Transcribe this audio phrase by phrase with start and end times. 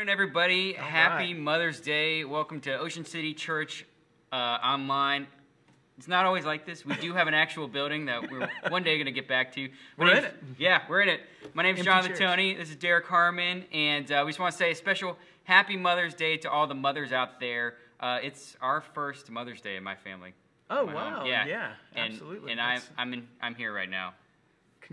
[0.00, 0.78] morning, everybody.
[0.78, 1.38] All Happy right.
[1.38, 2.24] Mother's Day.
[2.24, 3.84] Welcome to Ocean City Church
[4.32, 5.26] uh, online.
[5.98, 6.86] It's not always like this.
[6.86, 9.68] We do have an actual building that we're one day going to get back to.
[9.98, 10.34] My We're in it.
[10.58, 11.20] Yeah, we're in it.
[11.52, 12.18] My name's Empty Jonathan chairs.
[12.18, 12.54] Tony.
[12.54, 16.14] This is Derek Harmon, and uh, we just want to say a special Happy Mother's
[16.14, 17.74] Day to all the mothers out there.
[18.00, 20.32] Uh, it's our first Mother's Day in my family.
[20.70, 21.24] Oh My wow!
[21.26, 22.52] Yeah, Yeah, And, absolutely.
[22.52, 24.14] And I'm I'm in I'm here right now.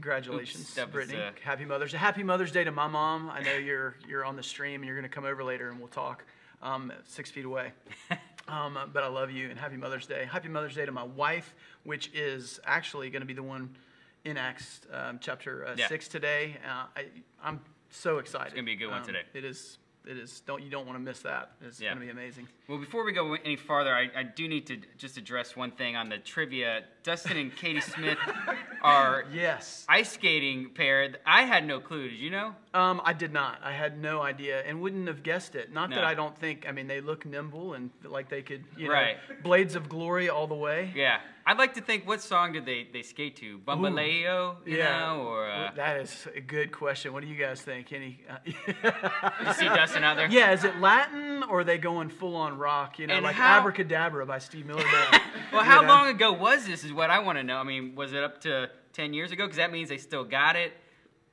[0.01, 1.19] Congratulations, Oops, that was, Brittany.
[1.19, 1.97] uh, Happy Mother's Day.
[1.97, 3.31] Happy Mother's Day to my mom.
[3.31, 5.79] I know you're you're on the stream and you're going to come over later and
[5.79, 6.23] we'll talk.
[6.61, 7.71] Um, six feet away.
[8.49, 10.23] Um, but I love you and happy Mother's Day.
[10.23, 11.53] Happy Mother's Day to my wife,
[11.83, 13.75] which is actually going to be the one
[14.23, 15.89] in Acts um, chapter uh, Yeah.
[15.89, 16.55] six today.
[16.65, 17.05] Uh, I,
[17.43, 18.45] I'm so excited.
[18.47, 19.23] It's gonna be a good one today.
[19.33, 19.79] It is.
[20.09, 20.39] It is.
[20.41, 21.51] Don't you don't want to miss that.
[21.61, 21.89] It's Yeah.
[21.89, 22.47] going to be amazing.
[22.69, 25.95] Well, before we go any farther, I, I do need to just address one thing
[25.97, 26.83] on the trivia.
[27.03, 28.17] Dustin and Katie Smith
[28.81, 29.85] are Yes.
[29.89, 31.13] ice skating pair.
[31.25, 32.09] I had no clue.
[32.09, 32.55] Did you know?
[32.73, 33.59] Um, I did not.
[33.63, 35.73] I had no idea and wouldn't have guessed it.
[35.73, 36.65] Not that I don't think.
[36.67, 39.17] I mean, they look nimble and like they could, you Right.
[39.29, 40.91] know, blades of glory all the way.
[40.95, 41.19] Yeah.
[41.49, 43.57] I'd like to think what song did they, they skate to?
[43.59, 47.13] Bamboleo, you know, or uh, that is a good question.
[47.13, 47.93] What do you guys think?
[47.93, 48.19] Any?
[48.29, 50.27] Uh, you see Dustin out there?
[50.29, 52.99] yeah, is it Latin or are they going full on rock?
[52.99, 55.21] You know, And like how- Abracadabra by Steve Miller Band.
[55.53, 55.87] Well, how know?
[55.87, 56.83] long ago was this?
[56.83, 57.55] Is what I want to know.
[57.55, 59.45] I mean, was it up to ten years ago?
[59.45, 60.73] Because that means they still got it.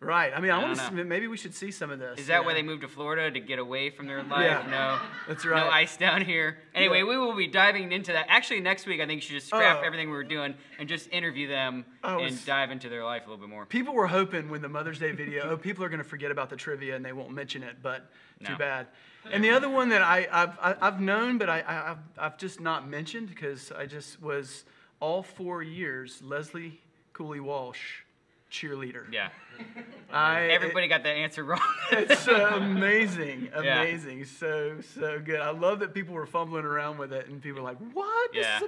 [0.05, 0.33] Right.
[0.35, 1.05] I mean, I, I want to.
[1.05, 2.19] Maybe we should see some of this.
[2.21, 4.45] Is that you why they moved to Florida to get away from their life?
[4.45, 4.67] Yeah.
[4.71, 6.59] No, That's no ice down here.
[6.75, 7.05] Anyway, Yeah.
[7.05, 8.27] we will be diving into that.
[8.29, 9.87] Actually, next week I think you should just scrap Oh.
[9.87, 13.31] everything we were doing and just interview them Oh, and dive into their life a
[13.31, 13.67] little bit more.
[13.67, 16.51] People were hoping when the Mother's Day video, oh, people are going to forget about
[16.51, 18.11] the trivia and they won't mention it, but
[18.45, 18.87] too bad.
[19.33, 22.39] And the other one that I, I've, I- I've known, but I, I, I've, I've
[22.39, 24.65] just not mentioned because I just was
[25.01, 26.81] all four years Leslie
[27.15, 28.03] Cooley Walsh
[28.51, 29.05] cheerleader.
[29.13, 29.29] Yeah,
[30.13, 31.61] I, everybody got that answer wrong.
[31.93, 33.81] it's uh, amazing, Yeah.
[33.83, 35.41] amazing, so so good.
[35.41, 38.33] I love that people were fumbling around with it, and people were like, "What?
[38.33, 38.63] This is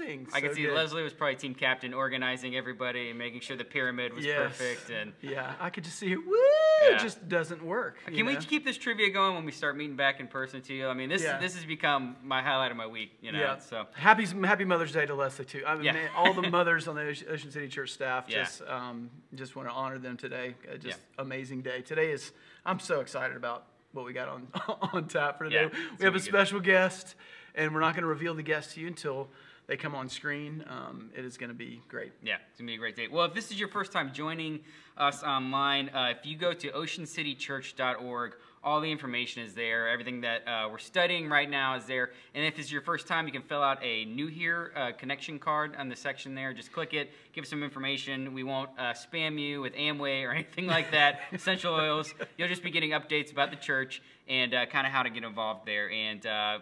[0.00, 0.74] amazing!" I can see good.
[0.74, 4.38] Leslie was probably team captain, organizing everybody and making sure the pyramid was Yes.
[4.58, 4.90] perfect.
[4.90, 6.16] And Yeah, I could just see it.
[6.16, 6.34] Woo!
[6.82, 6.94] Yeah.
[6.96, 7.96] It just doesn't work.
[8.08, 8.40] you can we know?
[8.40, 10.86] keep this trivia going when we start meeting back in person too?
[10.88, 11.38] I mean, this Yeah.
[11.38, 13.12] this has become my highlight of my week.
[13.20, 13.58] You know, Yeah.
[13.58, 15.62] so Happy Happy Mother's Day to Leslie too.
[15.66, 16.08] I mean, Yeah.
[16.16, 18.42] all the mothers on the Ocean City Church staff Yeah.
[18.44, 20.27] just um, just want to honor them today.
[20.32, 21.22] Uh, just Yeah.
[21.22, 21.80] amazing day.
[21.82, 22.32] Today is
[22.66, 24.48] I'm so excited about what we got on
[24.92, 25.62] on tap for today.
[25.72, 26.22] Yeah, we have a good.
[26.22, 27.14] special guest,
[27.54, 29.28] and we're not going to reveal the guest to you until
[29.66, 30.64] they come on screen.
[30.68, 32.12] Um, it is going to be great.
[32.22, 33.08] Yeah, it's gonna be a great day.
[33.08, 34.60] Well, if this is your first time joining
[34.96, 38.32] us online, uh, if you go to oceancitychurch.org,
[38.68, 39.88] all the information is there.
[39.88, 42.10] Everything that uh, we're studying right now is there.
[42.34, 45.38] And if it's your first time, you can fill out a new here uh, connection
[45.38, 46.52] card on the section there.
[46.52, 48.34] Just click it, give some information.
[48.34, 51.20] We won't uh, spam you with Amway or anything like that.
[51.32, 52.14] Essential oils.
[52.36, 55.24] You'll just be getting updates about the church and uh, kind of how to get
[55.24, 55.90] involved there.
[55.90, 56.58] And uh,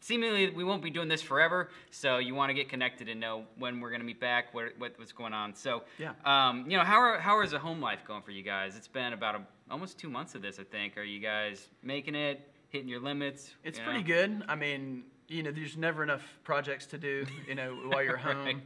[0.00, 3.44] seemingly we won't be doing this forever so you want to get connected and know
[3.58, 6.12] when we're going to meet back what, what what's going on so Yeah.
[6.24, 8.88] um, you know how are, how is the home life going for you guys it's
[8.88, 9.40] been about a,
[9.70, 13.54] almost two months of this i think are you guys making it hitting your limits
[13.64, 14.06] It's you pretty know?
[14.06, 14.42] good.
[14.48, 18.44] I mean, you know, there's never enough projects to do, you know, while you're home.
[18.44, 18.56] Right.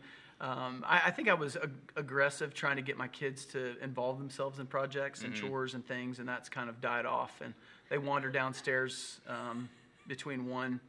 [0.40, 4.19] Um, I, I think I was ag- aggressive trying to get my kids to involve
[4.19, 5.36] themselves in projects and Mhm.
[5.40, 7.40] chores and things, and that's kind of died off.
[7.42, 7.52] And
[7.90, 9.69] they wander downstairs um,
[10.08, 10.80] between one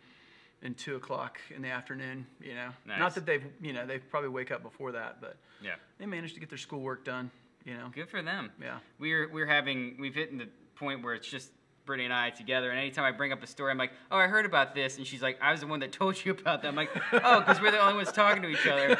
[0.63, 2.25] and two o'clock in the afternoon.
[2.41, 2.99] You know, Nice.
[2.99, 6.33] not that they've, you know, they probably wake up before that, but yeah they managed
[6.33, 7.29] to get their schoolwork done.
[7.65, 8.77] You know, good for them yeah.
[8.99, 11.51] we're we're having we've hit the point where it's just
[11.85, 14.27] Brittany and I together, and anytime I bring up a story, I'm like, "Oh, I
[14.27, 16.67] heard about this," and she's like, "I was the one that told you about that."
[16.69, 18.97] I'm like, "Oh, because we're the only ones talking to each other."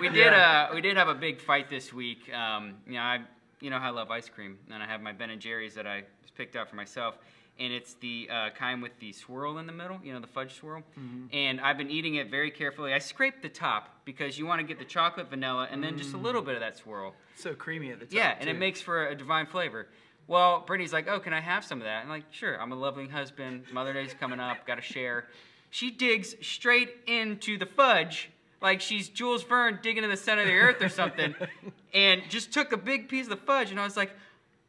[0.00, 0.68] We did Yeah.
[0.70, 2.32] uh we did have a big fight this week.
[2.34, 3.20] Um, you know, I
[3.60, 6.02] you know I love ice cream, and I have my Ben and Jerry's that I
[6.22, 7.18] just picked out for myself,
[7.60, 10.54] and it's the uh, kind with the swirl in the middle, you know, the fudge
[10.54, 10.82] swirl.
[10.98, 11.26] Mm-hmm.
[11.32, 12.94] And I've been eating it very carefully.
[12.94, 16.14] I scrape the top because you want to get the chocolate, vanilla, and then just
[16.14, 17.14] a little bit of that swirl.
[17.36, 18.14] So creamy at the top.
[18.14, 19.86] Yeah, and it makes for a divine flavor.
[20.26, 22.76] Well, Brittany's like, "Oh, can I have some of that?" I'm like, "Sure." I'm a
[22.76, 23.64] loving husband.
[23.72, 24.66] Mother Day's coming up.
[24.66, 25.26] Got to share.
[25.70, 28.30] She digs straight into the fudge,
[28.62, 31.34] like she's Jules Verne digging in the center of the earth or something,
[31.94, 33.70] and just took a big piece of the fudge.
[33.70, 34.12] And I was like,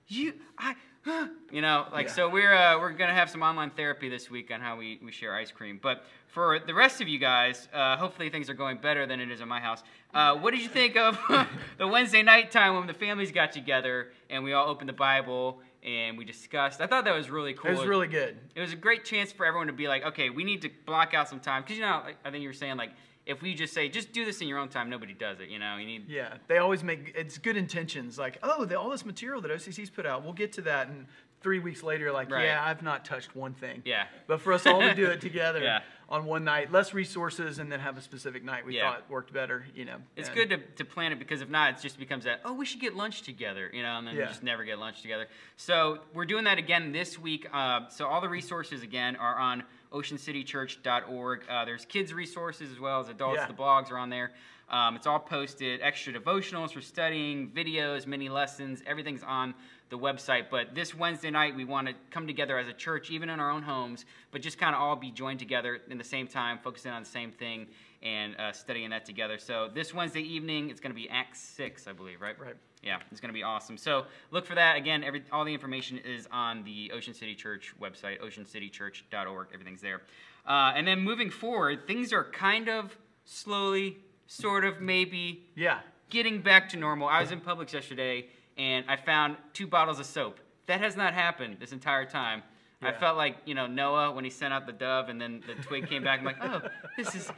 [0.08, 0.76] "You, I."
[1.52, 2.14] You know, like Yeah.
[2.14, 5.12] so we're uh, we're gonna have some online therapy this week on how we, we
[5.12, 5.80] share ice cream.
[5.82, 9.30] But for the rest of you guys, uh, hopefully things are going better than it
[9.30, 9.84] is in my house.
[10.14, 11.20] Uh, what did you think of
[11.78, 15.60] the Wednesday night time when the families got together and we all opened the Bible
[15.84, 16.80] and we discussed?
[16.80, 17.72] I thought that was really cool.
[17.72, 18.38] It was really good.
[18.56, 21.14] It was a great chance for everyone to be like, okay, we need to block
[21.14, 22.92] out some time because you know, like, I think you were saying like
[23.32, 25.50] if we just say just do this in your own time, nobody does it.
[25.50, 28.20] You know, you need Yeah, they always make it's good intentions.
[28.20, 31.08] Like, oh, the, all this material that OCC's put out, we'll get to that, and
[31.42, 32.46] three weeks later, like, Right.
[32.46, 33.82] yeah, I've not touched one thing.
[33.84, 34.06] Yeah.
[34.28, 35.80] But for us all to do it together Yeah.
[36.08, 38.92] on one night, less resources, and then have a specific night, we Yeah.
[38.94, 39.66] thought worked better.
[39.74, 42.26] You know, It's and- good to, to plan it because if not, it just becomes
[42.26, 44.22] that, oh, we should get lunch together, you know, and then Yeah.
[44.22, 45.28] we just never get lunch together.
[45.58, 47.48] So we're doing that again this week.
[47.52, 51.44] Uh, so all the resources, again, are on oceancitychurch.org.
[51.50, 53.40] Uh, there's kids' resources as well as adults.
[53.42, 53.48] Yeah.
[53.48, 54.32] The blogs are on there.
[54.70, 59.54] Um, it's all posted, extra devotionals for studying, videos, mini lessons, everything's on
[59.90, 60.46] the website.
[60.50, 63.52] But this Wednesday night, we want to come together as a church, even in our
[63.52, 66.92] own homes, but just kind of all be joined together in the same time, focusing
[66.94, 67.68] on the same thing
[68.04, 69.38] and uh, studying that together.
[69.38, 72.38] So this Wednesday evening, it's going to be Acts 6, I believe, right?
[72.40, 72.56] Right.
[72.82, 73.78] Yeah, it's going to be awesome.
[73.78, 74.76] So look for that.
[74.76, 79.48] Again, every, all the information is on the Ocean City Church website, oceancitychurch.org.
[79.54, 80.02] Everything's there.
[80.48, 85.80] Uh, and then moving forward, things are kind of slowly, sort of, maybe Yeah.
[86.10, 87.08] getting back to normal.
[87.08, 88.26] I was in Publix yesterday
[88.58, 90.40] and I found two bottles of soap.
[90.66, 92.42] That has not happened this entire time.
[92.84, 95.54] I felt like, you know, Noah when he sent out the dove and then the
[95.62, 96.18] twig came back.
[96.18, 96.62] I'm like, oh,
[96.98, 97.32] this is,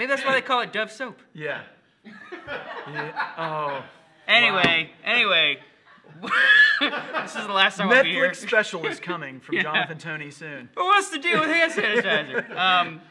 [0.00, 1.20] maybe that's why they call it dove soap.
[1.34, 1.60] Yeah.
[2.04, 3.34] yeah.
[3.36, 3.84] Oh.
[4.26, 5.58] Anyway, anyway,
[6.80, 8.30] this is the last time I'll be here.
[8.30, 9.62] Netflix special is coming from Yeah.
[9.64, 10.70] Jonathan Tony soon.
[10.74, 12.56] But what's the deal with hand sanitizer?
[12.56, 13.02] Um,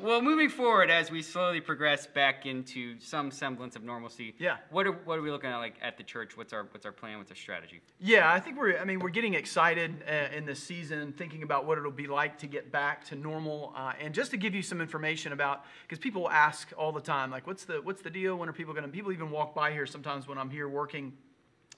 [0.00, 4.56] well, moving forward, as we slowly progress back into some semblance of normalcy, Yeah.
[4.70, 6.36] What are what are we looking at like at the church?
[6.36, 7.18] What's our what's our plan?
[7.18, 7.80] What's our strategy?
[8.00, 8.78] Yeah, I think we're.
[8.78, 12.38] I mean, we're getting excited uh, in this season, thinking about what it'll be like
[12.38, 15.98] to get back to normal, uh, and just to give you some information about, because
[15.98, 18.36] people ask all the time, like, what's the what's the deal?
[18.36, 18.90] When are people going to?
[18.90, 21.12] People even walk by here sometimes when I'm here working,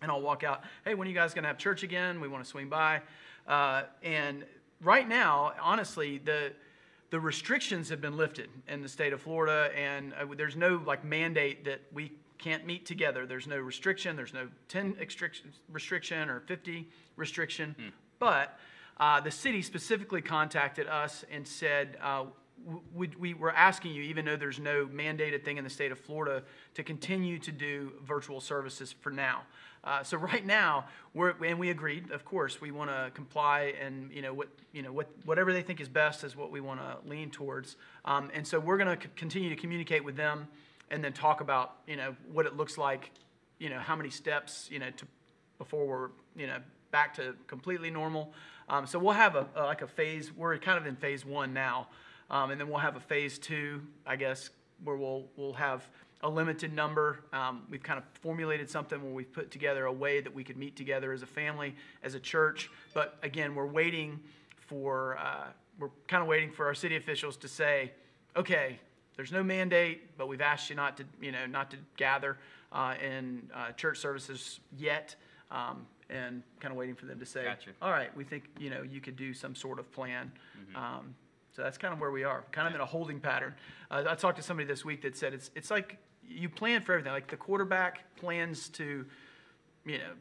[0.01, 0.65] and I'll walk out.
[0.85, 2.21] Hey, when are you guys going to have church again?
[2.21, 3.03] We want to swing by.
[3.47, 4.45] Uh, and
[4.83, 6.53] right now, honestly, the
[7.11, 11.05] the restrictions have been lifted in the state of Florida, and uh, there's no like
[11.05, 13.27] mandate that we can't meet together.
[13.27, 14.17] There's no restriction.
[14.17, 17.75] There's no 10 restriction, restriction or 50 restriction.
[18.19, 18.59] But
[18.99, 22.25] uh, the city specifically contacted us and said, uh,
[22.95, 26.01] we, we were asking you, even though there's no mandated thing in the state of
[26.01, 26.43] Florida,
[26.75, 29.43] to continue to do virtual services for now.
[29.87, 30.85] Uh, so right now,
[31.15, 34.83] we're, and we agreed, of course, we want to comply and, you know, what, you
[34.83, 37.77] know what, whatever they think is best is what we want to lean towards.
[38.05, 40.49] Um, and so we're going to c- continue to communicate with them
[40.91, 43.13] and then talk about, you know, what it looks like,
[43.61, 45.07] you know, how many steps, you know, to,
[45.57, 46.59] before we're, you know,
[46.91, 48.33] back to completely normal.
[48.69, 50.33] Um, so we'll have a, a like a phase.
[50.33, 51.89] We're kind of in phase one now,
[52.31, 54.51] um, and then we'll have a phase two, I guess,
[54.83, 55.87] where we'll we'll have
[56.27, 57.21] a limited number.
[57.33, 60.57] Um, we've kind of formulated something where we've put together a way that we could
[60.57, 62.69] meet together as a family, as a church.
[62.95, 64.19] But again, we're waiting
[64.57, 65.47] for uh,
[65.79, 67.93] we're kind of waiting for our city officials to say,
[68.35, 68.81] okay,
[69.15, 72.39] there's no mandate, but we've asked you not to, you know, not to gather
[72.73, 75.15] uh, in uh, church services yet,
[75.53, 77.71] um, and kind of waiting for them to say, Gotcha.
[77.81, 80.33] all right, we think you know you could do some sort of plan.
[80.75, 81.15] Um,
[81.53, 83.55] so that's kind of where we are, kind of in a holding pattern.
[83.91, 86.93] Uh, I talked to somebody this week that said it's it's like you plan for
[86.93, 87.13] everything.
[87.13, 89.05] Like the quarterback plans to,
[89.85, 90.13] you know,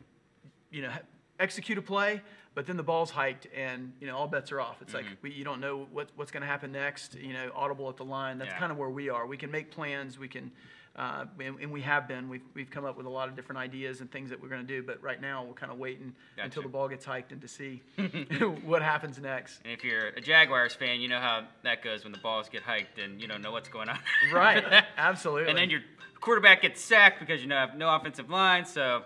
[0.72, 0.92] you know,
[1.40, 2.22] execute a play,
[2.54, 4.82] but then the ball's hiked and you know all bets are off.
[4.82, 5.16] It's like mm-hmm.
[5.22, 7.16] we, you don't know what, what's going to happen next.
[7.16, 8.38] You know, audible at the line.
[8.38, 8.60] That's Yeah.
[8.60, 9.26] kind of where we are.
[9.28, 10.18] We can make plans.
[10.18, 10.52] We can,
[10.98, 12.30] uh, and, and we have been.
[12.30, 14.62] We've we've come up with a lot of different ideas and things that we're going
[14.62, 14.82] to do.
[14.82, 17.82] But right now we're kind of waiting until the ball gets hiked and to see
[18.64, 19.60] what happens next.
[19.64, 22.64] And if you're a Jaguars fan, you know how that goes when the balls get
[22.64, 24.00] hiked and you don't know what's going on.
[24.34, 24.64] Right.
[24.98, 25.50] Absolutely.
[25.50, 25.82] and then your
[26.22, 28.66] quarterback gets sacked because you know have no offensive line.
[28.66, 29.04] So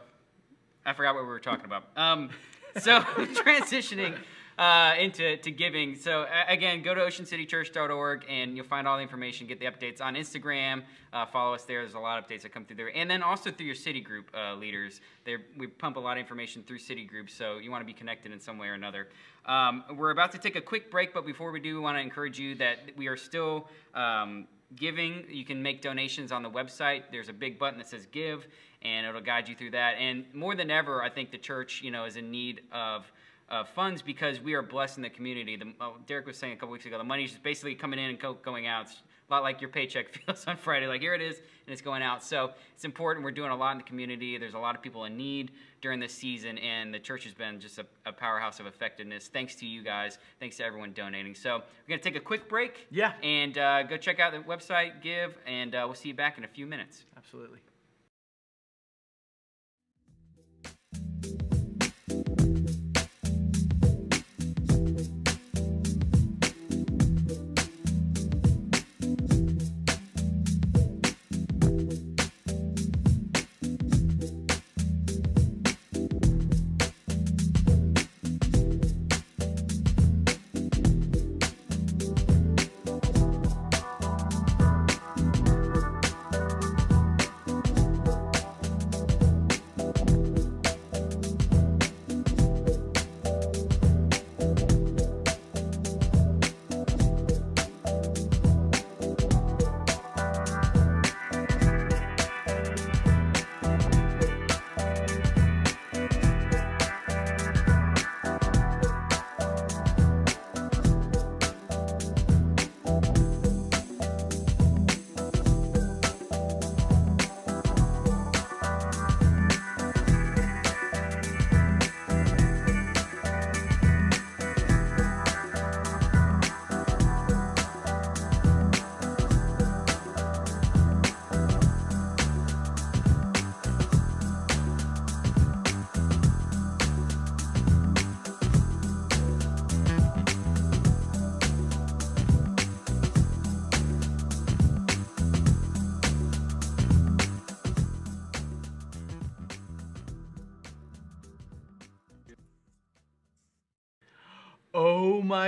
[0.86, 1.86] I forgot what we were talking about.
[1.96, 2.29] Um,
[2.77, 4.15] so transitioning
[4.60, 5.96] uh, into to giving.
[5.96, 9.48] So again, go to oceancitychurch.org and you'll find all the information.
[9.48, 10.84] Get the updates on Instagram.
[11.13, 11.82] Uh, follow us there.
[11.82, 14.01] There's a lot of updates that come through there, and then also through your city
[14.01, 15.00] group uh, leaders.
[15.24, 17.94] They we pump a lot of information through city groups, so you want to be
[17.94, 19.08] connected in some way or another.
[19.46, 22.01] Um, we're about to take a quick break, but before we do, we want to
[22.01, 23.68] encourage you that we are still.
[23.96, 28.06] Um, giving you can make donations on the website there's a big button that says
[28.12, 28.48] give
[28.84, 31.89] and it'll guide you through that and more than ever i think the church you
[31.89, 33.12] know is in need of
[33.50, 35.56] uh, funds because we are blessing the community.
[35.56, 38.10] The, oh, derek was saying a couple weeks ago the money's just basically coming in
[38.10, 38.84] and go, going out.
[38.84, 41.82] It's a lot like your paycheck feels on friday like here it is and it's
[41.82, 42.24] going out.
[42.24, 43.24] So it's important.
[43.24, 44.38] We're doing a lot in the community.
[44.38, 45.51] There's a lot of people in need
[45.82, 49.56] during this season and the church has been just a, a powerhouse of effectiveness thanks
[49.56, 50.18] to you guys.
[50.39, 51.36] Thanks to everyone donating.
[51.36, 52.88] So we're going to take a quick break.
[52.91, 53.13] Yeah.
[53.24, 56.44] and uh, go check out the website, give, and uh, we'll see you back in
[56.44, 57.03] a few minutes.
[57.18, 57.60] Absolutely.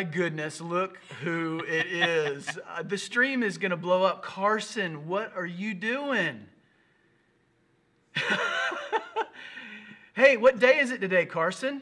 [0.02, 2.48] My goodness, look who it is.
[2.72, 4.24] Uh, the stream is going to blow up.
[4.24, 6.46] Carson, what are you doing?
[10.14, 11.82] hey, what day is it today, Carson?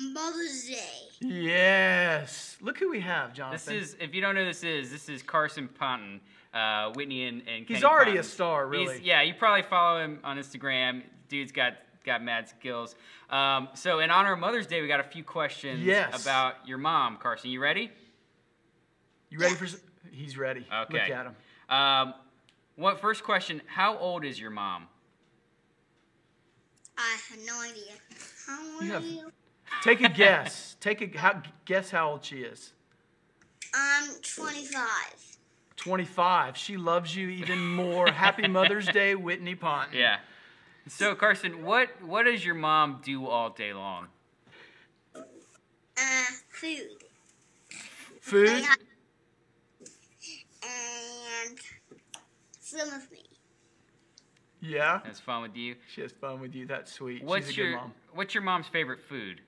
[0.00, 0.78] Mother's Day.
[1.20, 2.56] Yes.
[2.60, 3.74] Look who we have, This Jonathan.
[3.76, 6.20] is, if you don't know who this is, this is Carson Ponton,
[6.54, 8.30] uh, Whitney and, and He's Kenny already a Ponton.
[8.30, 9.00] star, He's- really.
[9.04, 11.02] yeah, you probably follow him on Instagram.
[11.28, 11.74] Dude's got
[12.06, 12.94] got mad skills.
[13.28, 16.22] Um, so in honor of Mother's Day, we got a few questions Yes.
[16.22, 17.50] about your mom, Carson.
[17.50, 17.90] You ready?
[19.28, 19.66] you ready for?
[20.12, 20.64] He's ready.
[20.72, 20.92] Okay.
[20.92, 21.36] Look at him.
[21.68, 22.14] Um,
[22.76, 23.60] what first question?
[23.66, 24.86] How old is your mom?
[26.96, 27.92] I have no idea.
[28.46, 29.32] How old You are you?
[29.82, 30.76] Take a guess.
[30.80, 32.72] Take a how, guess how old she is.
[33.74, 34.80] I'm 25.
[35.76, 36.56] 25.
[36.56, 38.06] She loves you even more.
[38.10, 39.98] Happy Mother's Day, Whitney Ponton.
[39.98, 40.18] Yeah.
[40.88, 44.06] So Carson, what what does your mom do all day long?
[45.14, 45.22] Uh,
[46.50, 46.88] food.
[48.20, 48.48] Food?
[50.62, 51.58] And
[52.60, 53.22] swim with me.
[54.60, 55.00] Yeah.
[55.04, 55.76] That's fun with you.
[55.92, 56.66] She has fun with you.
[56.66, 57.22] That's sweet.
[57.24, 57.92] What's She's a good your mom.
[58.14, 59.40] what's your mom's favorite food?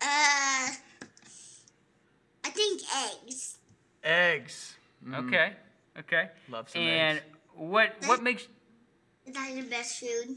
[0.00, 0.70] Uh,
[2.44, 2.82] I think
[3.24, 3.58] eggs.
[4.04, 4.76] Eggs.
[5.06, 5.52] Mm, Okay.
[5.98, 6.30] Okay.
[6.48, 7.26] Love some and eggs.
[7.54, 8.46] what what makes
[9.34, 10.36] That's the best food.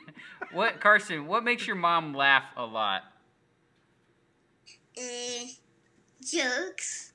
[0.52, 1.26] what Carson?
[1.26, 3.02] What makes your mom laugh a lot?
[4.98, 5.46] Uh,
[6.24, 7.12] jokes.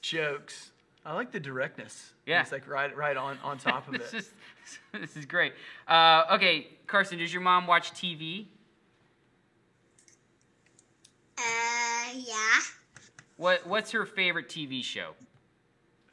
[0.00, 0.70] Jokes.
[1.04, 2.12] I like the directness.
[2.26, 2.42] Yeah.
[2.42, 4.16] It's like right right on, on top of this it.
[4.18, 4.30] is
[4.92, 5.52] this is great.
[5.88, 8.46] Uh, okay, Carson, does your mom watch TV?
[11.36, 11.42] Uh,
[12.14, 12.60] yeah.
[13.36, 15.10] What what's her favorite TV show?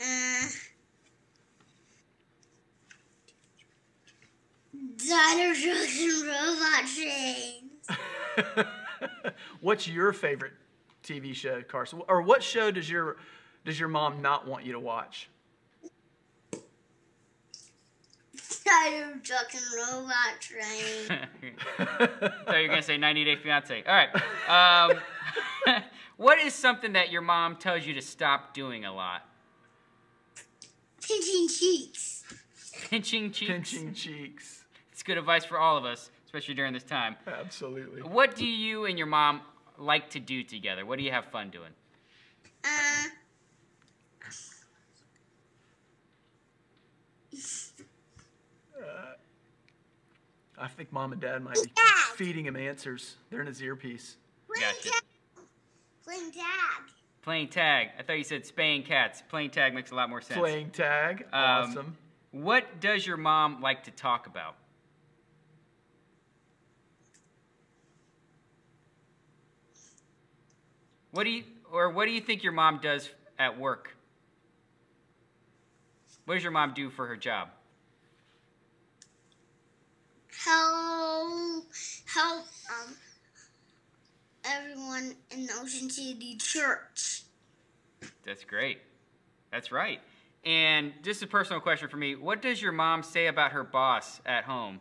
[0.02, 0.48] Uh,
[5.00, 6.86] Dinotrux and Robot
[8.66, 9.04] Trains.
[9.62, 10.54] What's your favorite
[11.04, 12.02] TV show, Carson?
[12.08, 13.18] Or what show does your
[13.66, 15.30] does your mom not want you to watch?
[18.64, 21.08] Dino Trucks and Robot Trains.
[22.48, 23.84] so you're gonna say 90 Day Fiance.
[23.88, 24.90] All right.
[25.68, 25.82] Um,
[26.18, 29.26] what is something that your mom tells you to stop doing a lot?
[31.02, 32.24] Pinching cheeks.
[32.90, 33.52] Pinching cheeks.
[33.52, 34.59] Pinching cheeks.
[35.00, 37.16] It's good advice for all of us, especially during this time.
[37.26, 38.02] Absolutely.
[38.02, 39.40] What do you and your mom
[39.78, 40.86] like to do together?
[40.86, 41.70] What do you have fun doing?
[48.78, 49.14] Uh,
[50.58, 52.16] I think mom and dad might be Dad.
[52.18, 53.16] feeding him answers.
[53.30, 54.18] They're in his earpiece.
[54.54, 54.90] playing Gotcha.
[54.90, 55.02] tag.
[56.04, 56.84] Playing tag.
[57.22, 57.88] Playing tag.
[57.98, 59.24] I thought you said spaying cats.
[59.30, 60.38] Playing tag makes a lot more sense.
[60.38, 61.22] Playing tag.
[61.32, 61.98] Um, awesome.
[62.32, 64.56] What does your mom like to talk about?
[71.12, 73.96] What do you or what do you think your mom does at work?
[76.26, 77.50] What does your mom do for her job?
[80.46, 81.66] Help,
[82.06, 82.96] help, um,
[84.46, 87.24] everyone in the Ocean City Church.
[88.26, 88.80] That's great.
[89.52, 90.00] That's right.
[90.46, 94.22] And just a personal question for me: What does your mom say about her boss
[94.26, 94.80] at home?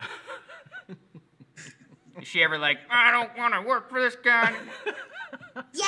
[2.20, 4.54] Is she ever like, I don't want to work for this guy?
[5.72, 5.84] Yeah.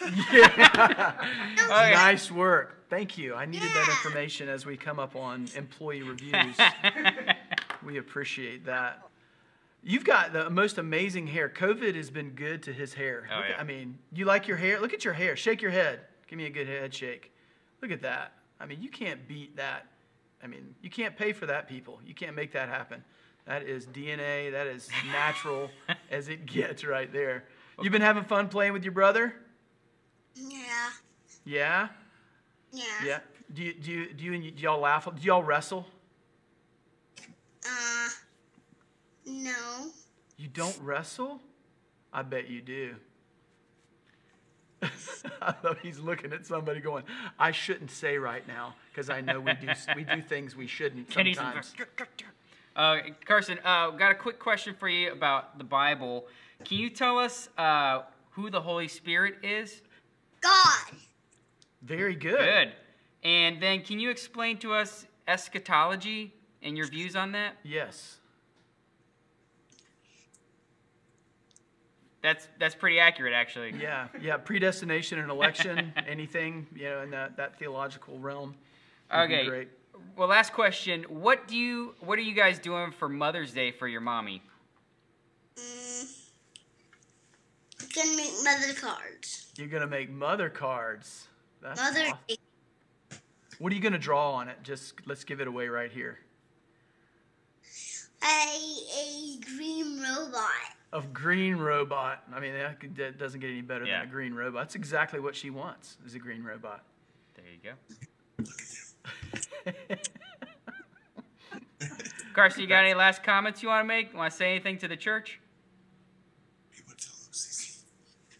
[0.32, 1.14] Yeah.
[1.62, 1.92] Okay.
[1.92, 2.84] Nice work.
[2.90, 3.34] Thank you.
[3.34, 6.56] I needed that information as we come up on employee reviews.
[7.84, 9.02] we appreciate that.
[9.82, 11.48] You've got the most amazing hair.
[11.48, 13.26] COVID has been good to his hair.
[13.32, 13.56] Oh, Look at- yeah.
[13.60, 14.78] I mean, you like your hair?
[14.80, 15.36] Look at your hair.
[15.36, 16.00] Shake your head.
[16.26, 17.32] Give me a good head shake.
[17.80, 18.32] Look at that.
[18.60, 19.86] I mean, you can't beat that.
[20.42, 21.98] I mean, you can't pay for that, people.
[22.06, 23.02] You can't make that happen.
[23.46, 24.52] That is DNA.
[24.52, 25.70] That is natural
[26.10, 27.44] as it gets right there.
[27.82, 29.34] You've been having fun playing with your brother?
[30.34, 30.90] Yeah.
[31.44, 31.88] Yeah?
[32.72, 32.84] Yeah.
[33.04, 33.18] Yeah.
[33.52, 35.04] Do you do you do you and y'all laugh?
[35.04, 35.86] Do y'all wrestle?
[37.66, 38.08] Uh,
[39.26, 39.86] no.
[40.36, 41.40] You don't wrestle?
[42.12, 42.94] I bet you do.
[45.42, 47.04] I love he's looking at somebody going,
[47.38, 51.12] I shouldn't say right now because I know we do we do things we shouldn't
[51.12, 51.74] sometimes.
[52.76, 56.26] uh, Carson, uh, got a quick question for you about the Bible.
[56.64, 59.82] Can you tell us uh, who the Holy Spirit is?
[60.40, 60.96] God.
[61.82, 62.38] Very good.
[62.38, 62.72] Good.
[63.22, 67.54] And then can you explain to us eschatology and your views on that?
[67.62, 68.18] Yes.
[72.22, 73.74] That's that's pretty accurate, actually.
[73.78, 74.08] Yeah.
[74.20, 74.38] Yeah.
[74.38, 78.54] Predestination and election, anything, you know, in that, that theological realm.
[79.12, 79.46] would be Okay.
[79.46, 79.68] Great.
[80.16, 81.04] Well, last question.
[81.08, 84.42] What do you what are you guys doing for Mother's Day for your mommy?
[85.58, 86.06] Mm,
[88.42, 89.52] mother cards.
[89.56, 91.28] You're gonna make mother cards.
[91.62, 92.38] That's Mother awesome.
[93.58, 94.58] What are you gonna draw on it?
[94.62, 96.18] Just let's give it away right here.
[98.22, 100.50] a a green robot.
[100.92, 102.22] Of green robot.
[102.32, 104.00] I mean, that, that doesn't get any better Yeah.
[104.00, 104.62] than a green robot.
[104.62, 105.96] That's exactly what she wants.
[106.06, 106.84] Is a green robot.
[107.34, 107.58] There you
[109.88, 109.94] go.
[112.34, 114.14] Carson, you got any last comments you want to make?
[114.14, 115.40] Want to say anything to the church?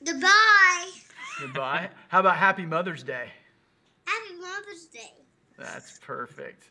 [0.05, 0.91] Goodbye.
[1.41, 1.91] Goodbye.
[2.09, 3.29] How about Happy Mother's Day?
[4.07, 5.13] Happy Mother's Day.
[5.59, 6.71] That's perfect.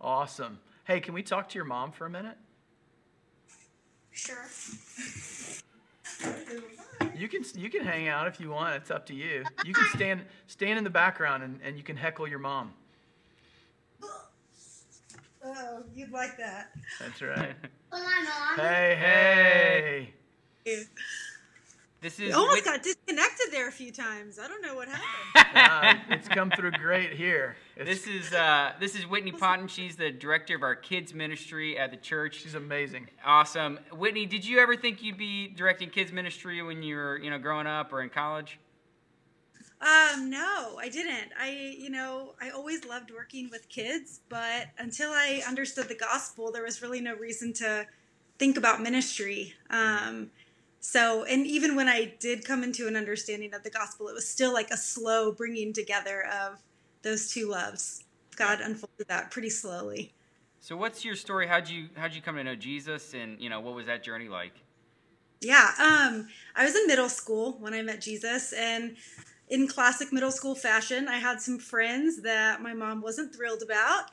[0.00, 0.58] Awesome.
[0.84, 2.36] Hey, can we talk to your mom for a minute?
[4.10, 4.44] Sure.
[7.16, 8.74] You can you can hang out if you want.
[8.74, 9.44] It's up to you.
[9.64, 12.72] You can stand stand in the background and, and you can heckle your mom.
[15.44, 16.70] Oh, you'd like that.
[17.00, 17.56] That's right.
[17.90, 18.58] Hold on, Mom.
[18.58, 20.08] Hey,
[20.64, 20.84] hey.
[22.02, 24.40] This We is almost Whit- got disconnected there a few times.
[24.40, 25.06] I don't know what happened.
[25.54, 27.56] Uh, it's come through great here.
[27.76, 29.68] It's, this is uh, this is Whitney Ponton.
[29.68, 32.40] She's the director of our kids ministry at the church.
[32.40, 33.08] she's amazing.
[33.24, 34.24] Awesome, Whitney.
[34.24, 37.66] Did you ever think you'd be directing kids ministry when you were you know growing
[37.66, 38.58] up or in college?
[39.82, 41.32] Um, no, I didn't.
[41.38, 46.50] I, you know, I always loved working with kids, but until I understood the gospel,
[46.50, 47.86] there was really no reason to
[48.38, 49.54] think about ministry.
[49.70, 50.30] Um,
[50.84, 54.28] so, and even when I did come into an understanding of the gospel, it was
[54.28, 56.58] still like a slow bringing together of
[57.02, 58.02] those two loves.
[58.34, 60.12] God unfolded that pretty slowly.
[60.58, 61.46] So, what's your story?
[61.46, 64.28] How'd you how'd you come to know Jesus, and you know what was that journey
[64.28, 64.54] like?
[65.40, 68.96] Yeah, um, I was in middle school when I met Jesus, and
[69.48, 74.10] in classic middle school fashion, I had some friends that my mom wasn't thrilled about,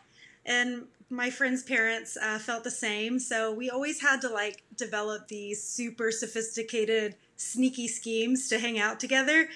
[0.50, 3.20] and my friends' parents uh, felt the same.
[3.20, 9.00] So we always had to like develop these super sophisticated, sneaky schemes to hang out
[9.00, 9.48] together.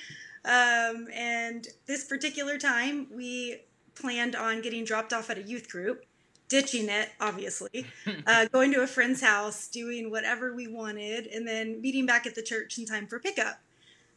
[0.45, 3.61] Um, and this particular time, we
[3.95, 6.05] planned on getting dropped off at a youth group,
[6.47, 7.85] ditching it, obviously,
[8.27, 12.35] uh, going to a friend's house, doing whatever we wanted, and then meeting back at
[12.35, 13.59] the church in time for pickup.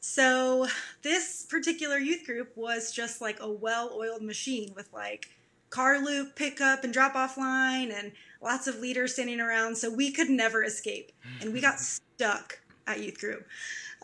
[0.01, 0.67] So
[1.03, 5.31] this particular youth group was just like a well-oiled machine with like
[5.71, 10.13] car loop pickup and drop off line and lots of leaders standing around so we
[10.13, 11.13] could never escape.
[11.41, 13.47] And we got stuck at youth group.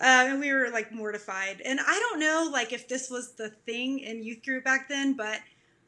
[0.01, 1.61] Uh, and we were like mortified.
[1.65, 5.15] And i don't know like if this was the thing in youth group back then
[5.15, 5.41] but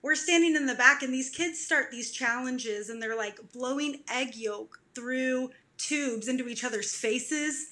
[0.03, 4.01] we're standing in the back and these kids start these challenges and they're like blowing
[4.13, 7.71] egg yolk through tubes into each other's faces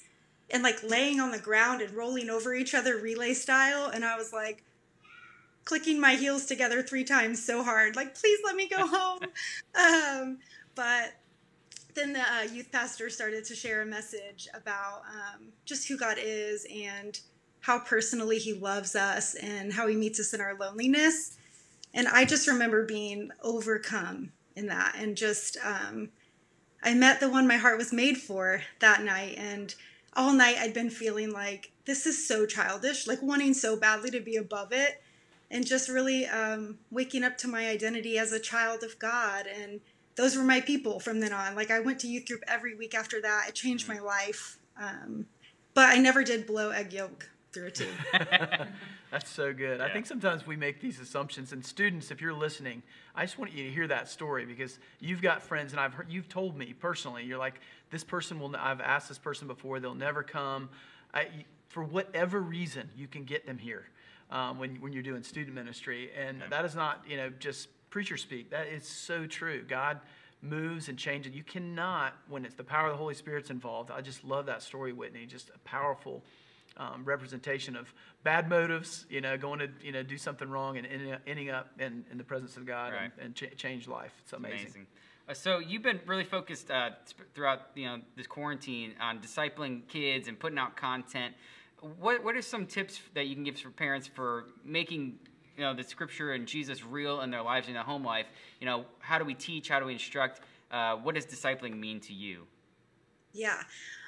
[0.49, 3.89] and like laying on the ground and rolling over each other relay style.
[3.93, 4.63] And i was like
[5.65, 9.19] clicking my heels together three times so hard like please let me go home.
[9.75, 10.39] Um,
[10.75, 11.13] but
[11.95, 16.17] then the uh, youth pastor started to share a message about um, just who god
[16.19, 17.19] is and
[17.61, 21.37] how personally he loves us and how he meets us in our loneliness.
[21.93, 26.09] And i just remember being overcome in that and just um,
[26.83, 29.35] i met the one my heart was made for that night.
[29.37, 29.73] And
[30.15, 34.19] all night i'd been feeling like this is so childish like wanting so badly to
[34.19, 35.01] be above it
[35.51, 39.45] and just really um, waking up to my identity as a child of God.
[39.47, 39.81] And
[40.15, 41.55] those were my people from then on.
[41.55, 43.45] Like I went to youth group every week after that.
[43.49, 44.57] It changed my life.
[44.81, 45.27] Um,
[45.73, 47.87] but I never did blow egg yolk through a tube.
[49.11, 49.79] That's so good.
[49.79, 51.51] I think sometimes we make these assumptions.
[51.51, 52.81] And students, if you're listening,
[53.15, 56.07] I just want you to hear that story because you've got friends, and I've heard
[56.09, 57.23] you've told me personally.
[57.23, 57.59] You're like,
[57.91, 58.55] this person will.
[58.55, 60.69] I've asked this person before; they'll never come.
[61.13, 61.27] I,
[61.69, 63.85] for whatever reason, you can get them here
[64.33, 68.17] um, when when you're doing student ministry, and that is not you know just preacher
[68.17, 68.49] speak.
[68.51, 69.63] That is so true.
[69.63, 69.99] God
[70.41, 71.33] moves and changes.
[71.33, 73.91] You cannot when it's the power of the Holy Spirit's involved.
[73.91, 75.25] I just love that story, Whitney.
[75.25, 76.23] Just a powerful
[76.77, 77.93] um, representation of
[78.23, 81.49] bad motives, you know, going to you know do something wrong and ending up, ending
[81.51, 83.11] up in, in the presence of God Right.
[83.19, 84.11] and, and ch- change life.
[84.23, 84.59] It's amazing.
[84.61, 84.87] Amazing.
[85.29, 86.89] Uh, so you've been really focused uh,
[87.35, 91.35] throughout you know this quarantine on discipling kids and putting out content.
[91.99, 95.19] What what are some tips that you can give for parents for making
[95.57, 98.27] you know the scripture and Jesus real in their lives in their home life?
[98.59, 99.69] You know, how do we teach?
[99.69, 100.41] How do we instruct?
[100.71, 102.47] Uh, what does discipling mean to you?
[103.33, 103.63] yeah.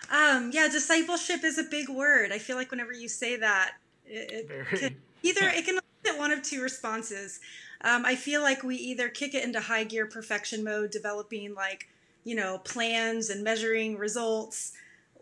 [0.10, 2.32] Um, yeah, discipleship is a big word.
[2.32, 3.74] I feel like whenever you say that,
[4.06, 7.40] it, it can- either it can get one of two responses.
[7.82, 11.88] Um, I feel like we either kick it into high gear perfection mode, developing like,
[12.24, 14.74] you know, plans and measuring results,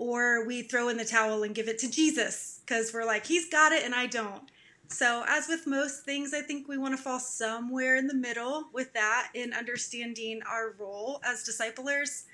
[0.04, 3.48] or we throw in the towel and give it to Jesus because we're like, he's
[3.48, 4.44] got it and I don't.
[4.90, 8.66] So, as with most things, I think we want to fall somewhere in the middle
[8.74, 12.26] with that in understanding our role as disciplers.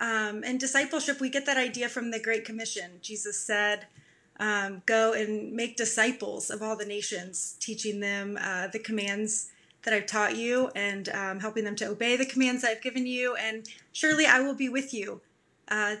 [0.00, 2.98] Um, and discipleship, we get that idea from the Great Commission.
[3.00, 3.86] Jesus said,
[4.40, 9.52] um, go and make disciples of all the nations, teaching them uh, the commands
[9.84, 13.36] that I've taught you and um, helping them to obey the commands I've given you.
[13.36, 15.20] And surely I will be with you
[15.68, 15.96] uh,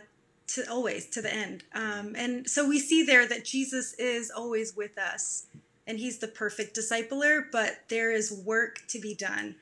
[0.48, 1.64] to always to the end.
[1.74, 5.46] Um, and so we see there that Jesus is always with us,
[5.86, 7.44] and He's the perfect discipler.
[7.50, 9.56] But there is work to be done.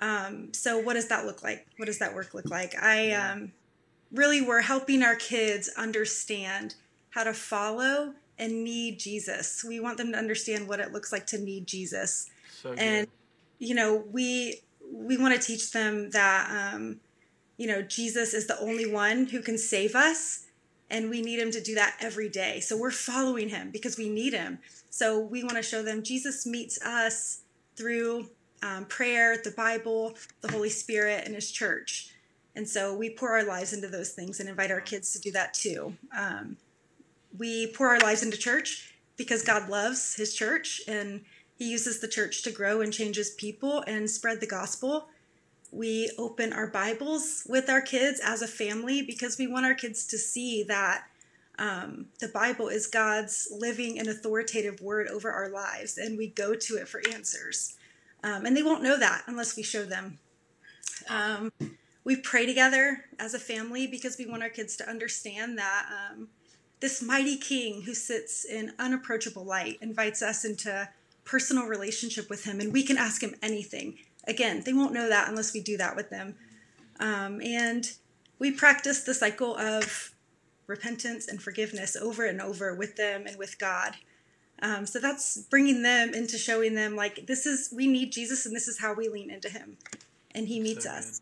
[0.00, 1.66] Um, so what does that look like?
[1.76, 2.74] What does that work look like?
[2.80, 3.52] I um,
[4.12, 6.74] really we're helping our kids understand
[7.10, 9.64] how to follow and need Jesus.
[9.64, 12.28] We want them to understand what it looks like to need Jesus.
[12.62, 13.06] So and
[13.58, 14.60] you know we
[14.92, 17.00] we want to teach them that um,
[17.56, 20.44] you know jesus is the only one who can save us
[20.90, 22.60] and we need him to do that every day.
[22.60, 24.58] So we're following him because we need him.
[24.90, 27.40] So we want to show them jesus meets us
[27.76, 28.28] through
[28.62, 32.10] um, prayer the bible the holy spirit and his church.
[32.56, 35.32] And so we pour our lives into those things and invite our kids to do
[35.32, 35.94] that too.
[36.16, 36.56] Um,
[37.36, 41.22] we pour our lives into church because god loves his church and
[41.56, 45.08] he uses the church to grow and change his people and spread the gospel.
[45.74, 50.06] We open our Bibles with our kids as a family because we want our kids
[50.06, 51.08] to see that
[51.58, 56.54] um, the Bible is God's living and authoritative word over our lives, and we go
[56.54, 57.76] to it for answers.
[58.22, 60.20] Um, and they won't know that unless we show them.
[61.08, 61.50] Um,
[62.04, 66.28] we pray together as a family because we want our kids to understand that um,
[66.78, 70.88] this mighty King who sits in unapproachable light invites us into
[71.24, 75.28] personal relationship with him and we can ask him anything again they won't know that
[75.28, 76.34] unless we do that with them
[77.00, 77.92] um, and
[78.38, 80.14] we practice the cycle of
[80.66, 83.96] repentance and forgiveness over and over with them and with god
[84.62, 88.54] um, so that's bringing them into showing them like this is we need jesus and
[88.54, 89.76] this is how we lean into him
[90.34, 91.20] and he meets So us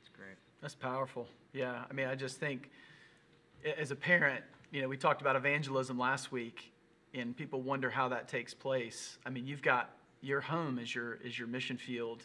[0.00, 0.36] That's great.
[0.60, 1.26] That's powerful.
[1.52, 1.84] Yeah.
[1.88, 2.70] I mean, I just think
[3.78, 6.72] as a parent, you know, we talked about evangelism last week
[7.12, 9.18] and people wonder how that takes place.
[9.26, 9.90] I mean, you've got
[10.24, 12.24] your home is your is your mission field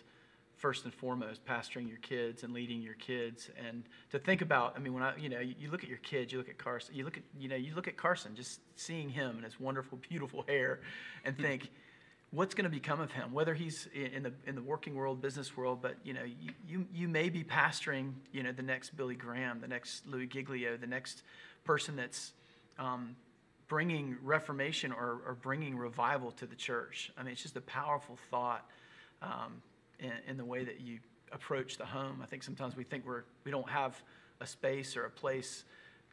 [0.59, 3.49] first and foremost, pastoring your kids and leading your kids.
[3.65, 5.99] And to think about, I mean, when I, you know, you, you look at your
[5.99, 8.59] kids, you look at Carson, you look at, you know, you look at Carson, just
[8.75, 10.81] seeing him and his wonderful, beautiful hair
[11.23, 11.69] and think,
[12.31, 13.31] what's going to become of him?
[13.31, 16.85] Whether he's in the in the working world business world but you know you, you
[16.93, 20.87] you may be pastoring you know the next billy graham the next louis giglio the
[20.87, 21.23] next
[21.63, 22.33] person that's
[22.77, 23.15] um,
[23.69, 27.11] bringing reformation or, or bringing revival to the church.
[27.17, 28.69] I mean it's just a powerful thought
[29.21, 29.61] um,
[29.99, 30.99] in, in the way that you
[31.31, 32.19] approach the home.
[32.21, 34.01] I think sometimes we think we're we don't have
[34.41, 35.63] a space or a place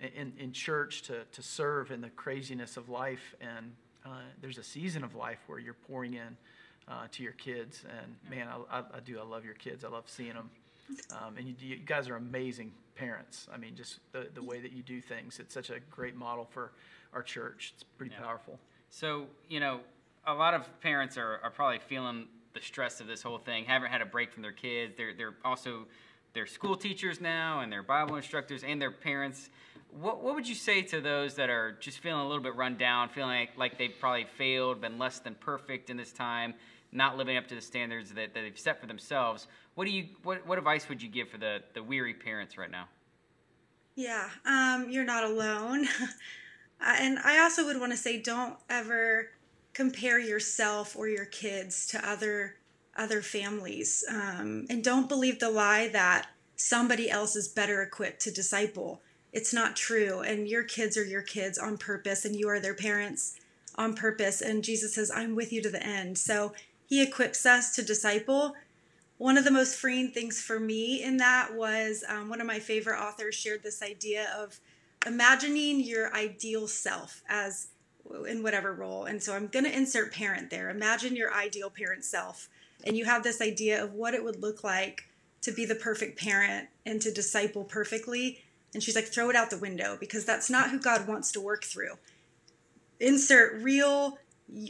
[0.01, 3.35] in, in church to, to serve in the craziness of life.
[3.41, 3.73] And
[4.05, 6.37] uh, there's a season of life where you're pouring in
[6.89, 7.85] uh, to your kids.
[8.03, 9.85] And man I, I, I do i love your kids.
[9.85, 10.51] I love seeing them
[11.13, 14.73] um, and you, you guys are amazing parents i mean just the, the way that
[14.73, 16.73] you do things it's such a great model for
[17.13, 18.23] our church it's pretty Yeah.
[18.25, 19.81] powerful So, you know,
[20.27, 23.91] a lot of parents are, are probably feeling the stress of this whole thing, haven't
[23.91, 24.95] had a break from their kids.
[24.97, 25.87] They're, they're also
[26.33, 29.51] they're school teachers now and they're Bible instructors and their parents.
[29.91, 32.77] What, what would you say to those that are just feeling a little bit run
[32.77, 36.55] down, feeling like, like they've probably failed, been less than perfect in this time,
[36.93, 39.47] not living up to the standards that, that they've set for themselves?
[39.75, 42.71] What do you what, what advice would you give for the, the weary parents right
[42.71, 42.89] now?
[43.95, 45.87] Yeah, um, you're not alone.
[46.81, 49.31] And I also would want to say don't ever
[49.73, 52.57] compare yourself or your kids to other
[52.97, 58.31] other families, um, and don't believe the lie that somebody else is better equipped to
[58.31, 59.03] disciple.
[59.35, 62.75] It's not true, and your kids are your kids on purpose, and you are their
[62.75, 63.39] parents
[63.75, 64.41] on purpose.
[64.41, 66.55] And Jesus says, "I'm with you to the end." So
[66.87, 68.55] He equips us to disciple,
[69.19, 72.59] one of the most freeing things for me in that was um, one of my
[72.59, 74.61] favorite authors shared this idea of
[75.07, 77.69] imagining your ideal self as
[78.29, 79.05] in whatever role.
[79.05, 80.69] And so I'm going to insert parent there.
[80.69, 82.49] Imagine your ideal parent self.
[82.85, 85.05] And you have this idea of what it would look like
[85.43, 88.43] to be the perfect parent and to disciple perfectly.
[88.75, 91.41] And she's like, throw it out the window because that's not who God wants to
[91.41, 91.95] work through.
[93.01, 94.19] Insert real,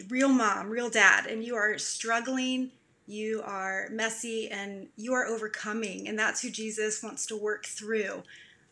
[0.09, 2.71] real mom, real dad, and you are struggling
[3.09, 8.21] you are messy and you are overcoming and that's who jesus wants to work through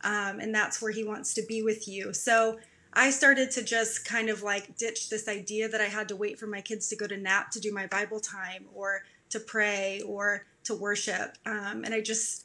[0.05, 2.12] um, and that's where he wants to be with you.
[2.12, 2.59] So
[2.97, 6.38] i started to just kind of like ditch this idea that i had to wait
[6.38, 10.01] for my kids to go to nap to do my bible time or to pray
[10.07, 12.45] or to worship um, and i just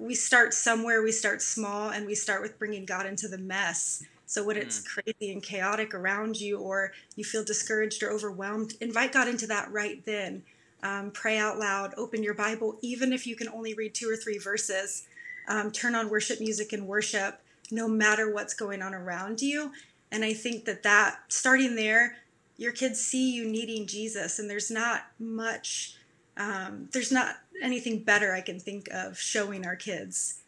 [0.00, 4.02] we start somewhere we start small and we start with bringing god into the mess
[4.26, 9.12] so when it's crazy and chaotic around you or you feel discouraged or overwhelmed invite
[9.12, 10.42] god into that right then
[10.84, 14.16] um, pray out loud, open your Bible, even if you can only read two or
[14.16, 15.06] three verses.
[15.48, 19.72] Um, turn on worship music and worship no matter what's going on around you.
[20.12, 22.16] And I think that that starting there,
[22.58, 25.96] your kids see you needing Jesus, and there's not much,
[26.36, 30.42] um, there's not anything better I can think of showing our kids.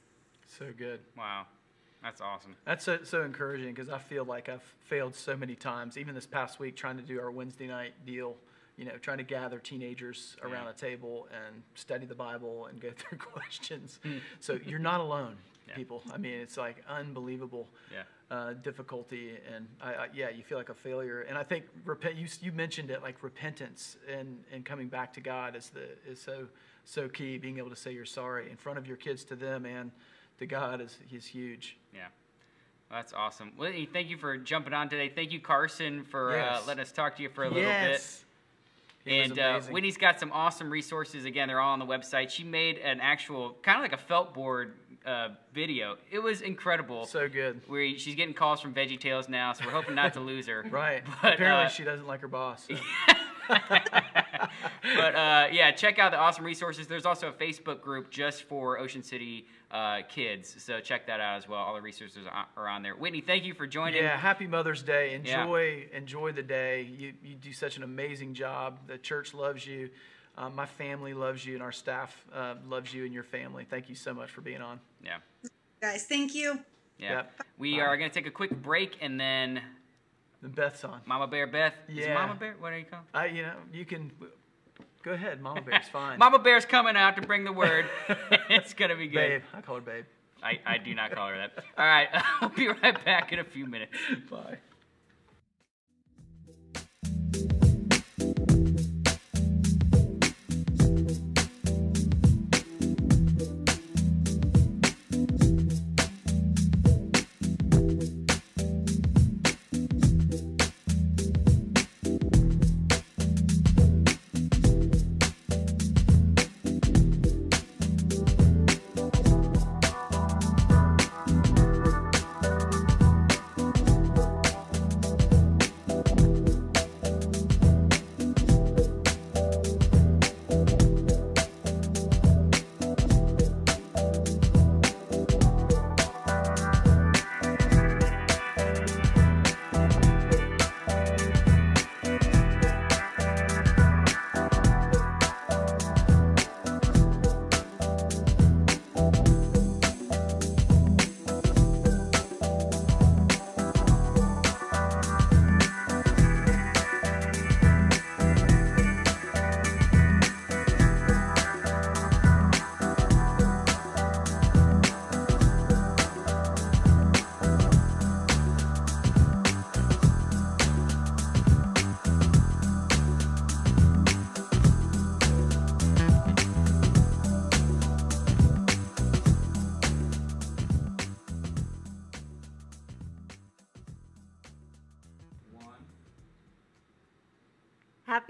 [0.59, 1.01] So good.
[1.17, 1.47] Wow.
[2.07, 2.55] That's awesome.
[2.65, 6.25] That's so, so encouraging because I feel like I've failed so many times, even this
[6.25, 8.37] past week, trying to do our Wednesday night deal.
[8.77, 12.91] You know, trying to gather teenagers around a table and study the Bible and go
[12.97, 13.99] through questions.
[14.39, 15.75] so you're not alone, Yeah.
[15.75, 16.03] people.
[16.13, 18.03] I mean, it's like unbelievable Yeah.
[18.31, 21.23] uh, difficulty, and I, I, yeah, you feel like a failure.
[21.23, 22.15] And I think repent.
[22.17, 26.21] You, you mentioned it, like repentance and and coming back to God is the is
[26.21, 26.47] so
[26.85, 27.37] so key.
[27.39, 29.91] Being able to say you're sorry in front of your kids to them and
[30.39, 31.77] to God is is huge.
[31.95, 32.07] Yeah.
[32.91, 33.53] That's awesome.
[33.57, 35.09] Whitney, thank you for jumping on today.
[35.09, 37.69] Thank you, Carson, for uh, letting us talk to you for a little bit.
[37.69, 38.25] yes.
[39.05, 41.25] He was And uh, Whitney's got some awesome resources.
[41.25, 42.31] Again, they're all on the website.
[42.31, 45.97] She made an actual, kind of like a felt board uh, video.
[46.11, 47.07] It was incredible.
[47.07, 47.61] so good.
[47.67, 50.65] Where she's getting calls from Veggie Tales now, so we're hoping not to lose her.
[50.71, 51.03] Right.
[51.23, 52.67] But, Apparently, uh, she doesn't like her boss.
[52.69, 52.75] so.
[53.49, 56.87] but uh, yeah, check out the awesome resources.
[56.87, 61.37] There's also a Facebook group just for Ocean City uh, kids, so check that out
[61.37, 61.59] as well.
[61.61, 62.95] All the resources are- are on there.
[62.97, 64.03] Whitney, thank you for joining.
[64.03, 65.21] Yeah, happy Mother's Day.
[65.25, 65.43] Yeah.
[65.43, 66.83] Enjoy enjoy the day.
[66.83, 68.79] You you do such an amazing job.
[68.87, 69.91] The church loves you.
[70.39, 73.67] Um, my family loves you, and our staff uh, loves you and your family.
[73.69, 74.81] Thank you so much for being on.
[75.03, 75.17] Yeah,
[75.81, 76.61] Guys, thank you.
[76.99, 77.13] yeah.
[77.13, 77.33] Yep.
[77.59, 77.83] We Bye.
[77.85, 79.61] are going to take a quick break, and then The
[80.43, 81.01] Beth's on.
[81.07, 81.75] Mama Bear Beth.
[81.89, 82.15] Is Yeah.
[82.15, 82.55] Mama Bear?
[82.59, 83.05] What are you called?
[83.15, 84.13] I you know you can
[85.03, 85.41] go ahead.
[85.41, 86.19] Mama Bear's fine.
[86.21, 87.87] Mama Bear's coming out to bring the word.
[88.51, 89.15] it's going to be good.
[89.29, 90.05] Babe, I call her Babe.
[90.43, 91.65] I, I do not call her that.
[91.79, 92.09] All right,
[92.41, 93.97] I'll be right back in a few minutes.
[94.31, 94.59] Bye.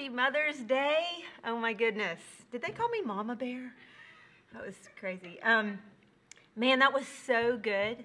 [0.09, 1.05] Mother's Day.
[1.45, 2.21] Oh my goodness.
[2.53, 3.73] Did they call me Mama Bear?
[4.53, 5.40] That was crazy.
[5.42, 5.79] Um,
[6.55, 8.05] man, that was so good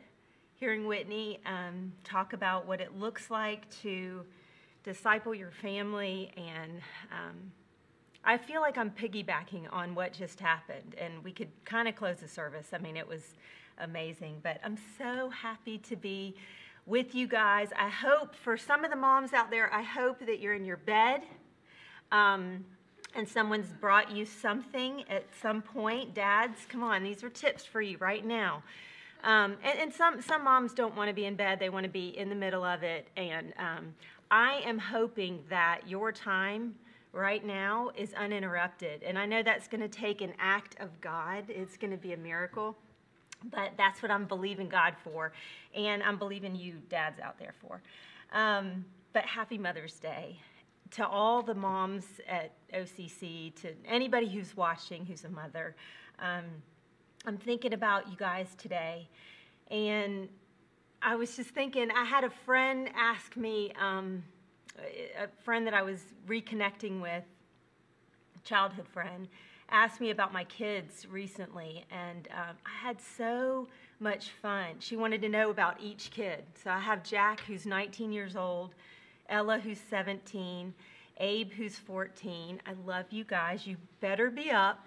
[0.56, 4.24] hearing Whitney um, talk about what it looks like to
[4.84, 6.32] disciple your family.
[6.36, 7.52] And um,
[8.24, 10.96] I feel like I'm piggybacking on what just happened.
[10.98, 12.68] And we could kind of close the service.
[12.74, 13.36] I mean, it was
[13.80, 14.38] amazing.
[14.42, 16.36] But I'm so happy to be
[16.86, 17.70] with you guys.
[17.78, 20.78] I hope for some of the moms out there, I hope that you're in your
[20.78, 21.22] bed
[22.12, 22.66] um,
[23.16, 26.14] and someone's brought you something at some point.
[26.14, 28.64] Dads, come on, these are tips for you right now.
[29.24, 31.90] Um, and, and some some moms don't want to be in bed; they want to
[31.90, 33.08] be in the middle of it.
[33.16, 33.94] And um,
[34.32, 36.76] I am hoping that your time
[37.14, 39.04] right now is uninterrupted.
[39.04, 41.44] And I know that's going to take an act of God.
[41.50, 42.76] It's going to be a miracle.
[43.52, 45.34] But that's what I'm believing God for,
[45.76, 47.82] and I'm believing you dads out there for.
[48.34, 50.38] Um, but happy Mother's Day
[50.92, 55.76] to all the moms at OCC, to anybody who's watching who's a mother.
[56.20, 56.44] Um,
[57.26, 59.08] I'm thinking about you guys today,
[59.70, 60.28] and
[61.02, 61.90] I was just thinking.
[61.92, 64.24] I had a friend ask me, um,
[65.18, 67.24] a friend that I was reconnecting with,
[68.44, 69.28] childhood friend,
[69.70, 73.68] asked me about my kids recently, and um, I had so
[74.00, 74.76] much fun.
[74.80, 76.44] She wanted to know about each kid.
[76.62, 78.76] So I have Jack, who's 19 years old,
[79.32, 80.74] Ella, who's 17,
[81.18, 82.62] Abe, who's 14.
[82.66, 83.66] I love you guys.
[83.66, 84.86] You better be up,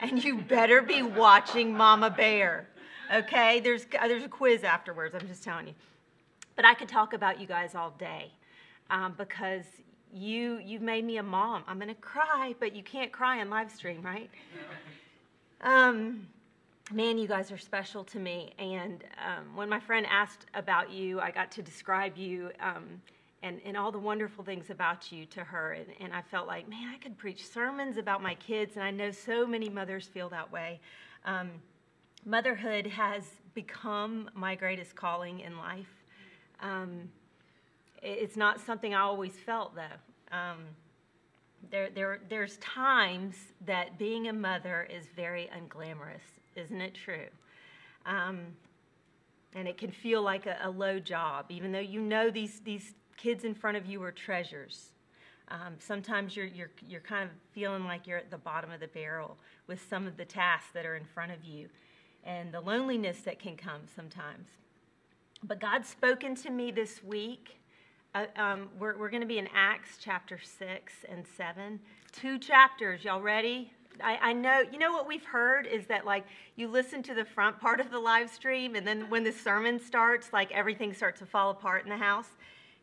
[0.00, 2.68] and you better be watching Mama Bear.
[3.14, 3.60] Okay?
[3.60, 5.14] There's there's a quiz afterwards.
[5.14, 5.74] I'm just telling you.
[6.56, 8.32] But I could talk about you guys all day
[8.90, 9.64] um, because
[10.12, 11.62] you you've made me a mom.
[11.68, 14.30] I'm gonna cry, but you can't cry on live stream, right?
[15.60, 16.26] Um,
[16.92, 18.52] man, you guys are special to me.
[18.58, 23.00] And um, when my friend asked about you, I got to describe you um,
[23.42, 25.72] and, and all the wonderful things about you to her.
[25.72, 28.76] And, and I felt like, man, I could preach sermons about my kids.
[28.76, 30.80] And I know so many mothers feel that way.
[31.24, 31.50] Um,
[32.24, 36.04] motherhood has become my greatest calling in life.
[36.60, 37.10] Um,
[38.02, 40.36] it's not something I always felt, though.
[40.36, 40.58] Um,
[41.70, 46.22] there, there, there's times that being a mother is very unglamorous,
[46.54, 47.26] isn't it true?
[48.04, 48.40] Um,
[49.54, 52.94] and it can feel like a, a, low job, even though you know these, these
[53.16, 54.90] kids in front of you are treasures.
[55.48, 58.88] Um, sometimes you're, you're, you're kind of feeling like you're at the bottom of the
[58.88, 61.68] barrel with some of the tasks that are in front of you
[62.24, 64.48] and the loneliness that can come sometimes.
[65.42, 67.60] But God's spoken to me this week
[68.16, 71.78] uh, um, we're we're going to be in Acts chapter 6 and 7.
[72.12, 73.04] Two chapters.
[73.04, 73.72] Y'all ready?
[74.02, 76.24] I, I, know, you know what we've heard is that, like,
[76.54, 79.78] you listen to the front part of the live stream, and then when the sermon
[79.78, 82.28] starts, like, everything starts to fall apart in the house.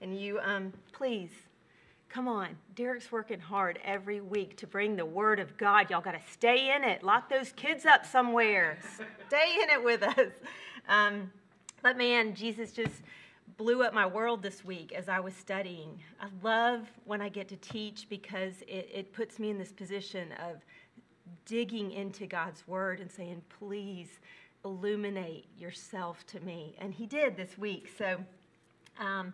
[0.03, 1.31] And you, um, please,
[2.09, 2.57] come on.
[2.75, 5.89] Derek's working hard every week to bring the Word of God.
[5.89, 7.03] Y'all got to stay in it.
[7.03, 8.77] Lock those kids up somewhere.
[9.27, 10.31] stay in it with us.
[10.89, 11.31] Um,
[11.81, 13.01] but man, Jesus just
[13.57, 15.97] blew up my world this week as I was studying.
[16.19, 20.33] I love when I get to teach because it, it puts me in this position
[20.33, 20.57] of
[21.45, 24.19] digging into God's word and saying, please
[24.65, 26.75] illuminate yourself to me.
[26.79, 27.89] And he did this week.
[27.97, 28.17] So,
[28.99, 29.33] um,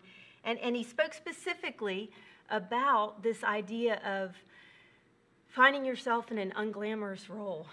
[0.50, 2.10] and, and he spoke specifically
[2.50, 4.36] about this idea of
[5.48, 7.68] finding yourself in an unglamorous role.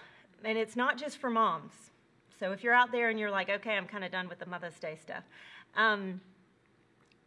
[0.45, 1.73] And it's not just for moms.
[2.39, 4.47] So if you're out there and you're like, okay, I'm kind of done with the
[4.47, 5.25] Mother's Day stuff.
[5.75, 6.21] Um,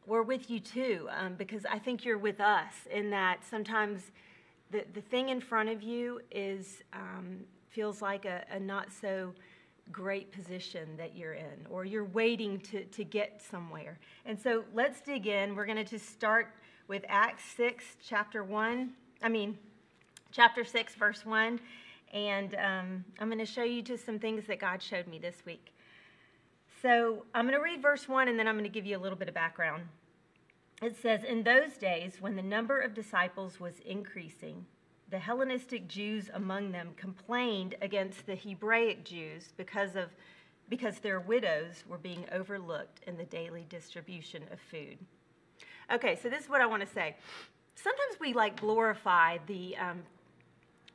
[0.06, 4.12] we're with you too, um, because I think you're with us in that sometimes
[4.70, 9.34] the, the thing in front of you is um, feels like a, a, not so
[9.92, 14.00] great position that you're in, or you're waiting to, to get somewhere.
[14.26, 15.56] And so let's dig in.
[15.56, 16.54] We're going to just start
[16.88, 18.92] with Acts 6, chapter 1.
[19.22, 19.58] I mean,
[20.32, 21.60] chapter 6, verse 1.
[22.14, 25.38] And um, I'm going to show you just some things that God showed me this
[25.46, 25.74] week.
[26.82, 29.02] So I'm going to read verse 1 and then I'm going to give you a
[29.02, 29.84] little bit of background
[30.82, 34.66] it says, In those days, when the number of disciples was increasing,
[35.10, 40.10] the Hellenistic Jews among them complained against the Hebraic Jews because of
[40.70, 45.00] because their widows were being overlooked in the daily distribution of food.
[45.92, 47.16] Okay, so this is what I want to say.
[47.74, 50.04] Sometimes we like glorify the um,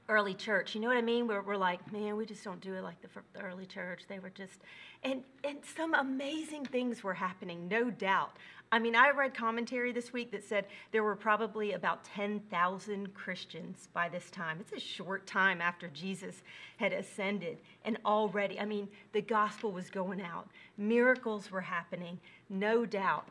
[0.09, 0.75] early church.
[0.75, 1.27] You know what I mean?
[1.27, 4.03] We're, we're like, man, we just don't do it like the, the early church.
[4.09, 4.61] They were just,
[5.03, 8.37] and and some amazing things were happening, no doubt.
[8.75, 13.89] I mean, I read commentary this week that said there were probably about 10,000 Christians
[13.93, 14.59] by this time.
[14.59, 16.43] It's a short time after Jesus
[16.79, 17.59] had ascended.
[17.85, 22.19] And already, I mean, the gospel was going out, miracles were happening,
[22.51, 23.29] no doubt.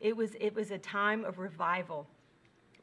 [0.00, 2.08] It was, it was a time of revival.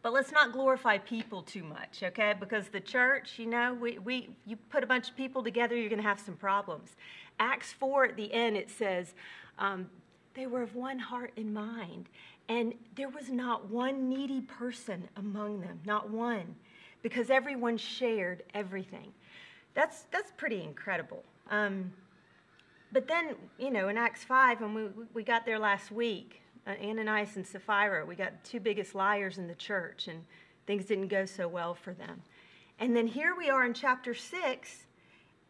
[0.01, 2.33] But let's not glorify people too much, okay?
[2.39, 5.89] Because the church, you know, we, we, you put a bunch of people together, you're
[5.89, 6.95] going to have some problems.
[7.37, 9.13] Acts 4 at the end, it says,
[9.59, 9.89] um,
[10.37, 12.07] they were of one heart and mind.
[12.47, 16.55] And there was not one needy person among them, not one,
[17.01, 19.11] because everyone shared everything.
[19.73, 21.23] That's, that's pretty incredible.
[21.49, 21.91] Um,
[22.93, 24.83] but then, you know, in Acts 5, when we,
[25.13, 29.37] we got there last week, uh, Ananias and Sapphira, we got the two biggest liars
[29.37, 30.23] in the church, and
[30.67, 32.21] things didn't go so well for them.
[32.79, 34.86] And then here we are in chapter 6,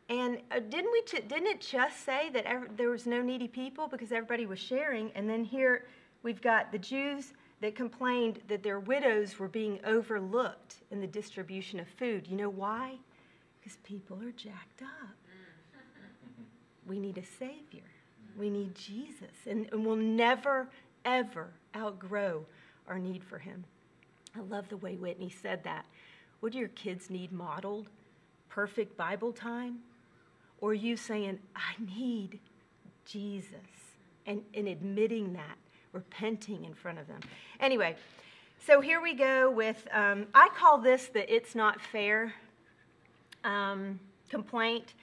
[0.10, 1.01] and uh, didn't we?
[1.28, 2.45] didn't it just say that
[2.78, 5.12] there was no needy people because everybody was sharing?
[5.16, 5.86] And then here
[6.24, 11.80] we've got the Jews that complained that their widows were being overlooked in the distribution
[11.80, 12.28] of food.
[12.28, 12.95] You know why?
[13.60, 15.16] Because people are jacked up.
[16.88, 17.84] We need a Savior.
[18.38, 19.36] We need Jesus.
[19.45, 20.70] And, and we'll never,
[21.03, 22.45] ever outgrow
[22.88, 23.66] our need for Him.
[24.38, 25.86] I love the way Whitney said that.
[26.39, 27.89] What do your kids need modeled?
[28.47, 29.80] Perfect Bible time?
[30.60, 32.39] Or you saying, I need
[33.05, 33.53] Jesus,
[34.26, 35.58] and, and admitting that,
[35.93, 37.20] repenting in front of them.
[37.60, 37.95] Anyway,
[38.66, 42.34] so here we go with, um, I call this the it's not fair
[43.43, 43.99] um,
[44.30, 44.93] complaint.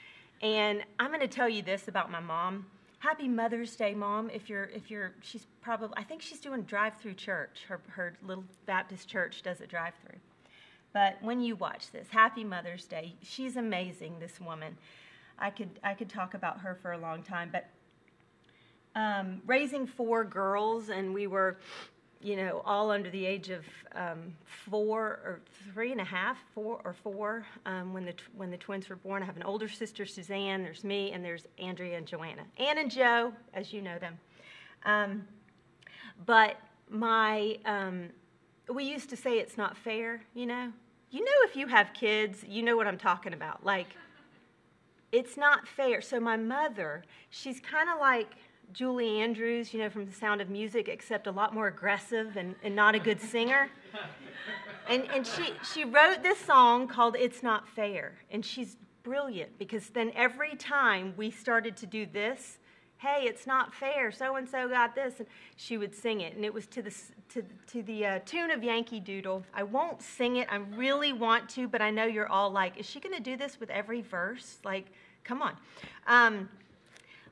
[0.43, 2.67] And I'm going to tell you this about my mom.
[2.99, 4.29] Happy Mother's Day, Mom.
[4.31, 7.65] If you're, if you're, she's probably, I think she's doing drive-through church.
[7.69, 10.19] Her, her little Baptist church does a drive-through.
[10.93, 13.15] But when you watch this, Happy Mother's Day.
[13.23, 14.77] She's amazing, this woman.
[15.39, 17.69] I could I could talk about her for a long time, but
[18.95, 21.59] um, raising four girls, and we were,
[22.23, 23.65] you know, all under the age of
[23.95, 25.41] um, four or
[25.73, 29.23] three and a half, four or four um, when the when the twins were born.
[29.23, 30.63] I have an older sister, Suzanne.
[30.63, 34.19] There's me, and there's Andrea and Joanna, Ann and Joe, as you know them.
[34.85, 35.27] Um,
[36.27, 36.57] but
[36.89, 38.11] my, um,
[38.73, 40.73] we used to say it's not fair, you know.
[41.11, 43.65] You know, if you have kids, you know what I'm talking about.
[43.65, 43.89] Like,
[45.15, 46.01] it's not fair.
[46.01, 48.31] So my mother, she's kind of like
[48.73, 52.57] Julie Andrews, you know, from The Sound of Music, except a lot more aggressive and,
[52.65, 53.71] and not a good singer.
[54.89, 58.17] And, and she, she wrote this song called It's Not Fair.
[58.31, 62.59] And she's brilliant because then every time we started to do this,
[62.99, 66.35] hey, it's not fair, so and so got this, and she would sing it.
[66.35, 66.95] And it was to the,
[67.29, 69.45] to, to the uh, tune of Yankee Doodle.
[69.53, 72.87] I won't sing it, I really want to, but I know you're all like, is
[72.87, 74.59] she going to do this with every verse?
[74.65, 74.87] Like,
[75.25, 75.57] come on.
[76.07, 76.49] Um,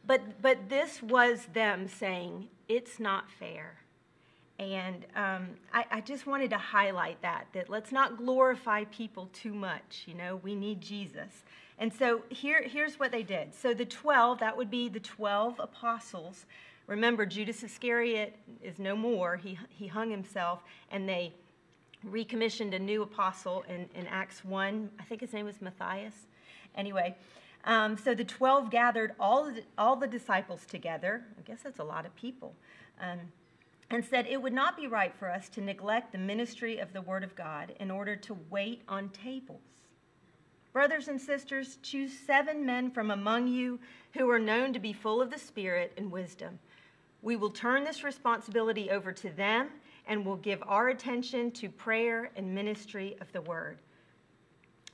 [0.06, 3.76] but, but this was them saying, it's not fair.
[4.58, 9.54] And um, I, I, just wanted to highlight that, that let's not glorify people too
[9.54, 10.04] much.
[10.06, 11.44] You know, we need Jesus.
[11.78, 13.54] And so here, here's what they did.
[13.54, 16.46] So the 12, that would be the 12 apostles.
[16.86, 19.36] Remember, Judas Iscariot is no more.
[19.36, 21.32] He, he hung himself, and they
[22.04, 24.90] recommissioned a new apostle in, in Acts 1.
[25.00, 26.14] I think his name was Matthias.
[26.76, 27.16] Anyway,
[27.64, 31.24] um, so the 12 gathered all the, all the disciples together.
[31.38, 32.54] I guess that's a lot of people.
[33.00, 33.20] Um,
[33.90, 37.02] and said, It would not be right for us to neglect the ministry of the
[37.02, 39.60] Word of God in order to wait on tables.
[40.72, 43.78] Brothers and sisters, choose seven men from among you
[44.14, 46.58] who are known to be full of the Spirit and wisdom.
[47.20, 49.68] We will turn this responsibility over to them
[50.06, 53.78] and will give our attention to prayer and ministry of the Word.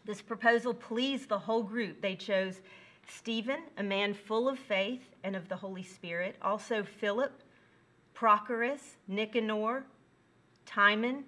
[0.08, 2.00] This proposal pleased the whole group.
[2.00, 2.62] They chose
[3.06, 7.42] Stephen, a man full of faith and of the Holy Spirit, also Philip
[8.14, 9.84] Prochorus, Nicanor,
[10.64, 11.24] Timon,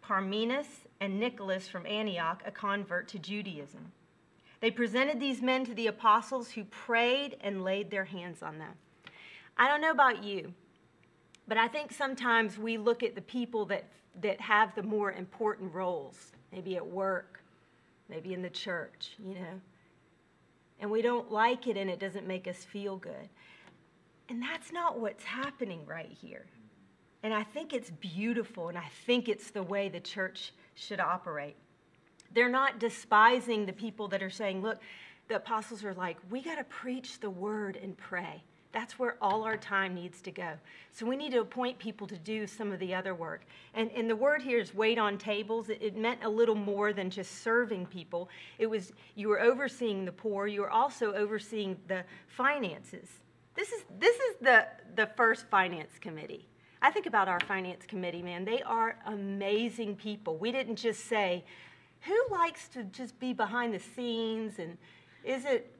[0.00, 3.92] Parmenas, and Nicholas from Antioch, a convert to Judaism.
[4.60, 8.72] They presented these men to the apostles who prayed and laid their hands on them.
[9.58, 10.54] I don't know about you,
[11.46, 13.84] but I think sometimes we look at the people that,
[14.22, 17.43] that have the more important roles, maybe at work,
[18.08, 19.60] maybe in the church, you know,
[20.80, 23.28] and we don't like it and it doesn't make us feel good.
[24.28, 26.46] And that's not what's happening right here.
[27.22, 31.56] And I think it's beautiful, and I think it's the way the church should operate.
[32.34, 34.78] They're not despising the people that are saying, look,
[35.28, 38.42] the apostles are like, we got to preach the word and pray.
[38.74, 40.54] That's where all our time needs to go.
[40.90, 43.46] So we need to appoint people to do some of the other work.
[43.72, 45.68] And, and the word here is wait on tables.
[45.68, 48.28] It, it meant a little more than just serving people.
[48.58, 53.08] It was you were overseeing the poor, you were also overseeing the finances.
[53.54, 54.66] This is, this is the,
[54.96, 56.48] the first finance committee.
[56.82, 58.44] I think about our finance committee, man.
[58.44, 60.36] They are amazing people.
[60.36, 61.44] We didn't just say,
[62.00, 64.76] who likes to just be behind the scenes and
[65.22, 65.73] is it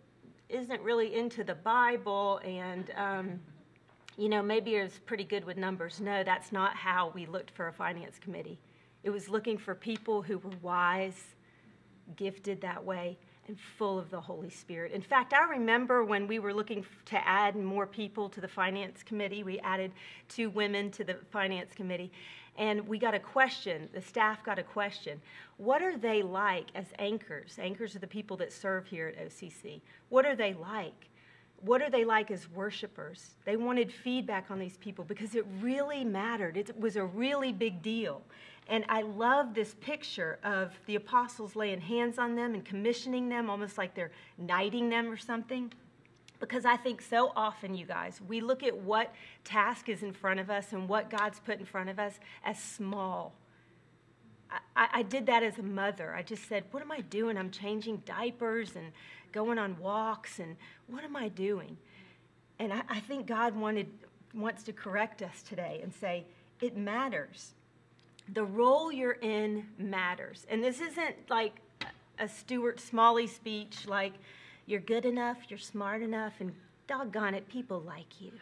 [0.55, 3.41] isn't really into the Bible and um,
[4.17, 6.01] you know maybe is pretty good with numbers.
[6.01, 8.59] No, that's not how we looked for a finance committee.
[9.03, 11.35] It was looking for people who were wise,
[12.17, 14.93] gifted that way, and full of the Holy Spirit.
[14.93, 19.03] In fact, I remember when we were looking to add more people to the finance
[19.03, 19.93] committee, we added
[20.29, 22.11] two women to the finance committee,
[22.57, 23.89] and we got a question.
[23.93, 25.21] The staff got a question.
[25.57, 27.57] What are they like as anchors?
[27.61, 29.81] Anchors are the people that serve here at OCC.
[30.09, 31.09] What are they like?
[31.61, 33.31] What are they like as worshipers?
[33.45, 36.57] They wanted feedback on these people because it really mattered.
[36.57, 38.23] It was a really big deal.
[38.69, 43.51] And I love this picture of the apostles laying hands on them and commissioning them,
[43.51, 45.73] almost like they're knighting them or something.
[46.41, 49.15] Because I think so often, you guys, we look at what
[49.45, 52.59] task is in front of us and what God's put in front of us as
[52.59, 53.33] small.
[54.77, 56.15] I, I did that as a mother.
[56.15, 57.37] I just said, What am I doing?
[57.37, 58.93] I'm changing diapers and
[59.33, 60.57] going on walks, and
[60.87, 61.77] what am I doing?
[62.59, 63.89] And I, I think God wanted,
[64.33, 66.25] wants to correct us today and say,
[66.61, 67.55] It matters
[68.33, 70.47] the role you're in matters.
[70.49, 71.57] And this isn't like
[72.19, 74.15] a Stuart Smalley speech, like
[74.67, 76.55] you're good enough, you're smart enough, and
[76.87, 78.33] doggone it, people like you.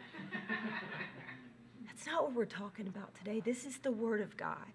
[1.87, 3.41] That's not what we're talking about today.
[3.41, 4.73] This is the Word of God.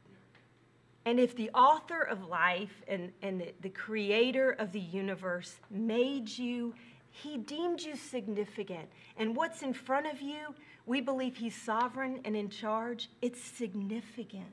[1.06, 6.38] And if the author of life and, and the, the creator of the universe made
[6.38, 6.74] you,
[7.10, 8.90] he deemed you significant.
[9.16, 10.54] And what's in front of you,
[10.86, 14.52] we believe he's sovereign and in charge, it's significant.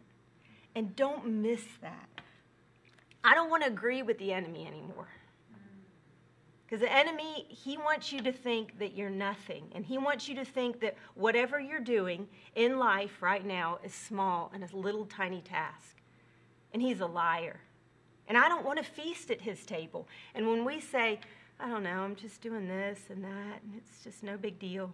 [0.77, 2.09] And don't miss that.
[3.23, 5.09] I don't want to agree with the enemy anymore.
[6.75, 9.62] Because the enemy, he wants you to think that you're nothing.
[9.77, 13.95] And he wants you to think that whatever you're doing in life right now is
[13.95, 15.99] small and a little tiny task.
[16.72, 17.61] And he's a liar.
[18.27, 20.09] And I don't want to feast at his table.
[20.35, 21.20] And when we say,
[21.61, 24.91] I don't know, I'm just doing this and that, and it's just no big deal,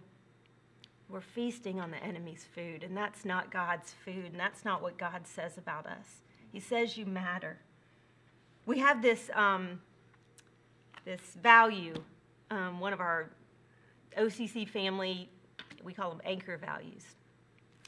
[1.09, 2.83] we're feasting on the enemy's food.
[2.83, 4.25] And that's not God's food.
[4.25, 6.21] And that's not what God says about us.
[6.51, 7.57] He says you matter.
[8.67, 9.31] We have this.
[9.33, 9.79] Um,
[11.05, 11.95] this value,
[12.49, 13.29] um, one of our
[14.17, 15.29] OCC family,
[15.83, 17.03] we call them anchor values.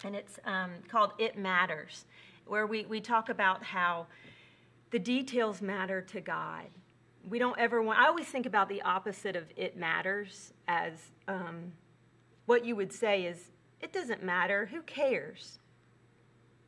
[0.03, 2.05] And it's um, called It Matters,
[2.45, 4.07] where we, we talk about how
[4.91, 6.65] the details matter to God.
[7.29, 10.93] We don't ever want, I always think about the opposite of it matters as
[11.27, 11.71] um,
[12.45, 13.51] what you would say is,
[13.81, 15.59] it doesn't matter, who cares?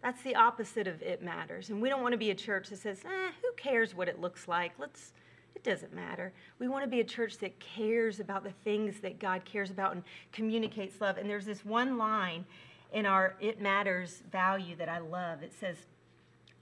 [0.02, 1.70] That's the opposite of it matters.
[1.70, 4.20] And we don't want to be a church that says, eh, who cares what it
[4.20, 4.74] looks like?
[4.78, 5.14] Let's,
[5.56, 6.34] it doesn't matter.
[6.60, 9.94] We want to be a church that cares about the things that God cares about
[9.94, 11.18] and communicates love.
[11.18, 12.46] And there's this one line
[12.92, 15.42] in our It Matters value that I love.
[15.42, 15.78] It says,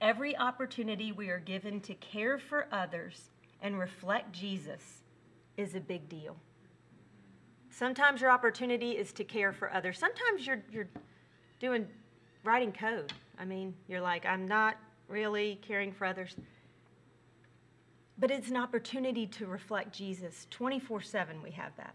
[0.00, 3.30] Every opportunity we are given to care for others
[3.62, 5.02] and reflect Jesus
[5.56, 6.36] is a big deal.
[7.70, 9.98] Sometimes your opportunity is to care for others.
[9.98, 10.88] Sometimes you're, you're
[11.58, 11.86] doing
[12.44, 13.12] writing code.
[13.38, 14.76] I mean, you're like, I'm not
[15.08, 16.36] really caring for others.
[18.18, 20.46] But it's an opportunity to reflect Jesus.
[20.50, 21.94] 24 7, we have that.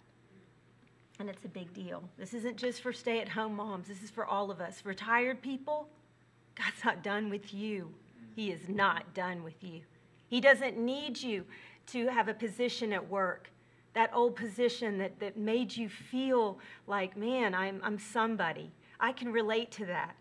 [1.20, 2.04] And it's a big deal.
[2.18, 4.86] This isn't just for stay at home moms, this is for all of us.
[4.86, 5.88] Retired people,
[6.56, 7.94] God's not done with you.
[8.36, 9.82] He is not done with you.
[10.30, 11.46] He doesn't need you
[11.88, 13.50] to have a position at work,
[13.94, 18.72] that old position that, that made you feel like, man, I'm, I'm somebody.
[19.00, 20.16] I can relate to that.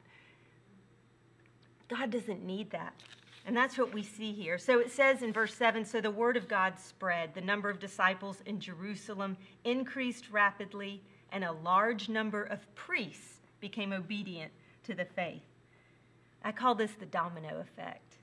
[1.88, 2.94] God doesn't need that.
[3.48, 4.58] And that's what we see here.
[4.58, 7.32] So it says in verse 7 So the word of God spread.
[7.32, 13.94] The number of disciples in Jerusalem increased rapidly, and a large number of priests became
[13.94, 14.52] obedient
[14.84, 15.40] to the faith.
[16.44, 18.16] I call this the domino effect.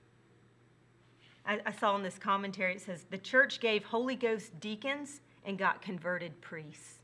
[1.44, 5.58] I, I saw in this commentary it says the church gave Holy Ghost deacons and
[5.58, 7.00] got converted priests.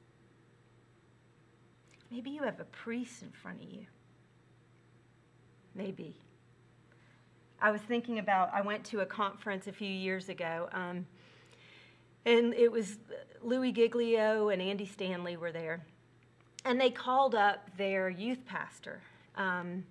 [2.12, 3.88] Maybe you have a priest in front of you.
[5.74, 6.18] Maybe.
[7.62, 11.06] I was thinking about, I went to a conference a few years ago, um,
[12.26, 12.98] and it was
[13.44, 15.86] Louis Giglio and Andy Stanley were there.
[16.66, 19.02] And they called up their youth pastor.
[19.36, 19.84] Um,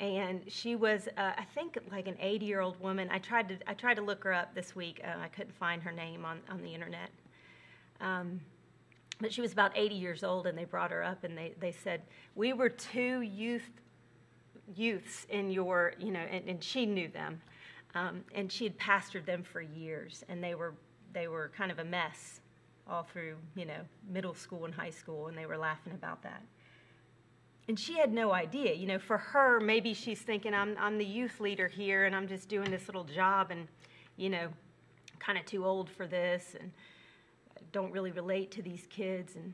[0.00, 3.08] and she was, uh, I think, like an 80 year old woman.
[3.10, 5.00] I tried to, I tried to look her up this week.
[5.04, 7.10] Uh, I couldn't find her name on, on the internet.
[8.00, 8.40] Um,
[9.20, 11.72] but she was about 80 years old, and they brought her up and they, they
[11.72, 12.02] said,
[12.34, 13.68] We were two youth
[14.74, 17.40] youths in your, you know, and, and she knew them.
[17.94, 20.74] Um, and she had pastored them for years, and they were,
[21.12, 22.40] they were kind of a mess
[22.88, 26.42] all through, you know, middle school and high school, and they were laughing about that.
[27.66, 31.04] And she had no idea, you know, for her, maybe she's thinking, I'm, I'm the
[31.04, 33.68] youth leader here, and I'm just doing this little job, and,
[34.16, 34.48] you know,
[35.18, 36.70] kind of too old for this, and
[37.72, 39.34] don't really relate to these kids.
[39.36, 39.52] And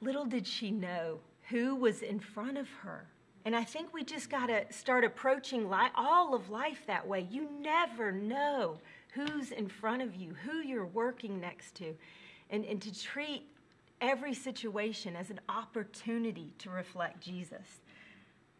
[0.00, 3.06] little did she know who was in front of her
[3.44, 7.26] and I think we just got to start approaching life, all of life that way.
[7.30, 8.78] You never know
[9.14, 11.94] who's in front of you, who you're working next to,
[12.50, 13.46] and, and to treat
[14.00, 17.80] every situation as an opportunity to reflect Jesus.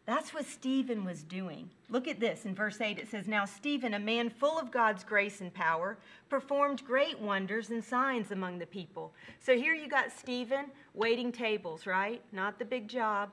[0.05, 1.71] That's what Stephen was doing.
[1.89, 2.99] Look at this in verse 8.
[2.99, 5.97] It says, Now Stephen, a man full of God's grace and power,
[6.29, 9.13] performed great wonders and signs among the people.
[9.39, 12.21] So here you got Stephen waiting tables, right?
[12.33, 13.31] Not the big job,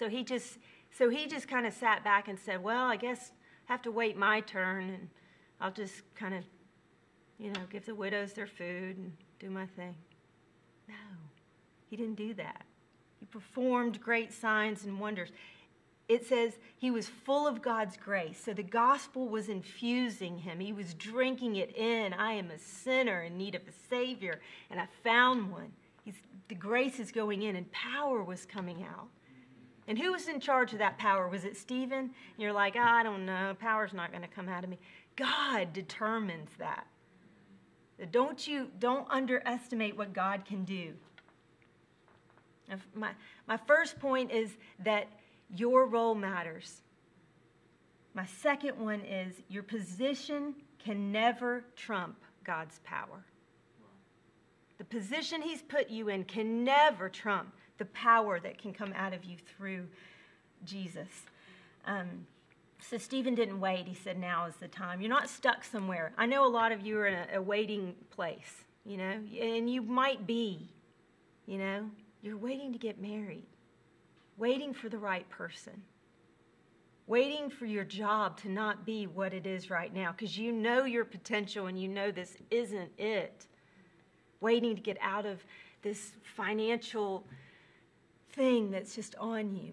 [0.00, 0.56] so he just
[0.90, 3.32] so he just kind of sat back and said, "Well, I guess
[3.68, 5.08] I have to wait my turn, and
[5.60, 6.42] I'll just kind of,
[7.38, 9.94] you know, give the widows their food and do my thing."
[10.88, 10.94] No,
[11.90, 12.64] he didn't do that.
[13.18, 15.32] He performed great signs and wonders.
[16.08, 18.42] It says he was full of God's grace.
[18.42, 20.60] So the gospel was infusing him.
[20.60, 22.14] He was drinking it in.
[22.14, 24.40] I am a sinner in need of a Savior,
[24.70, 25.72] and I found one.
[26.06, 26.16] He's,
[26.48, 29.08] the grace is going in, and power was coming out.
[29.90, 31.28] And who was in charge of that power?
[31.28, 32.10] Was it Stephen?
[32.38, 33.56] You're like, oh, I don't know.
[33.58, 34.78] Power's not going to come out of me.
[35.16, 36.86] God determines that.
[38.12, 40.92] Don't you don't underestimate what God can do.
[42.94, 43.10] My,
[43.48, 45.08] my first point is that
[45.56, 46.82] your role matters.
[48.14, 53.24] My second one is your position can never trump God's power.
[54.78, 59.12] The position He's put you in can never trump the power that can come out
[59.12, 59.88] of you through
[60.64, 61.08] Jesus.
[61.86, 62.26] Um,
[62.88, 63.86] So Stephen didn't wait.
[63.86, 65.00] He said, Now is the time.
[65.00, 66.12] You're not stuck somewhere.
[66.16, 69.68] I know a lot of you are in a, a waiting place, you know, and
[69.68, 70.70] you might be,
[71.46, 71.90] you know,
[72.22, 73.46] you're waiting to get married,
[74.36, 75.82] waiting for the right person,
[77.06, 80.84] waiting for your job to not be what it is right now because you know
[80.84, 83.46] your potential and you know this isn't it.
[84.40, 85.44] Waiting to get out of
[85.82, 87.26] this financial
[88.32, 89.72] thing that's just on you.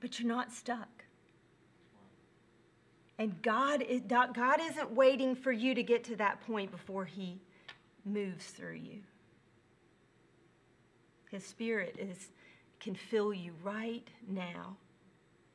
[0.00, 1.04] But you're not stuck.
[3.18, 7.40] And God, is, God isn't waiting for you to get to that point before He
[8.04, 9.00] moves through you.
[11.30, 12.28] His Spirit is,
[12.80, 14.76] can fill you right now.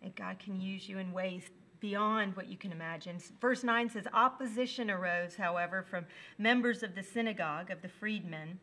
[0.01, 1.43] And God can use you in ways
[1.79, 3.17] beyond what you can imagine.
[3.41, 6.05] Verse 9 says Opposition arose, however, from
[6.37, 8.59] members of the synagogue of the freedmen.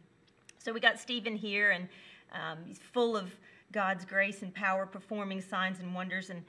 [0.59, 1.88] So we got Stephen here, and
[2.32, 3.34] um, he's full of
[3.72, 6.30] God's grace and power, performing signs and wonders.
[6.30, 6.42] And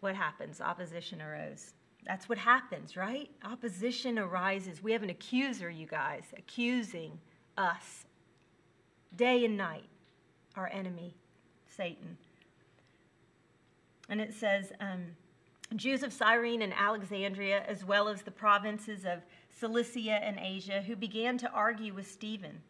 [0.00, 0.60] what happens?
[0.60, 1.74] Opposition arose.
[2.06, 3.30] That's what happens, right?
[3.44, 4.82] Opposition arises.
[4.82, 7.18] We have an accuser, you guys, accusing
[7.56, 8.06] us
[9.16, 9.88] day and night,
[10.56, 11.14] our enemy,
[11.66, 12.16] Satan.
[14.08, 15.06] And it says, um,
[15.76, 19.20] Jews of Cyrene and Alexandria, as well as the provinces of
[19.50, 22.62] Cilicia and Asia, who began to argue with Stephen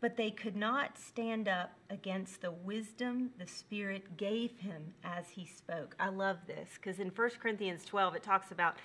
[0.00, 5.46] but they could not stand up against the wisdom the Spirit gave him as he
[5.46, 5.94] spoke.
[6.00, 8.76] I love this because in 1 Corinthians 12 it talks about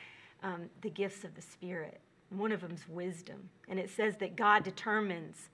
[0.43, 1.99] um, the gifts of the Spirit.
[2.29, 3.49] One of them is wisdom.
[3.69, 5.49] And it says that God determines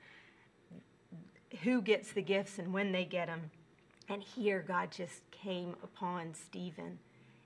[1.64, 3.52] who gets the gifts and when they get them.
[4.10, 6.98] And here God just came upon Stephen.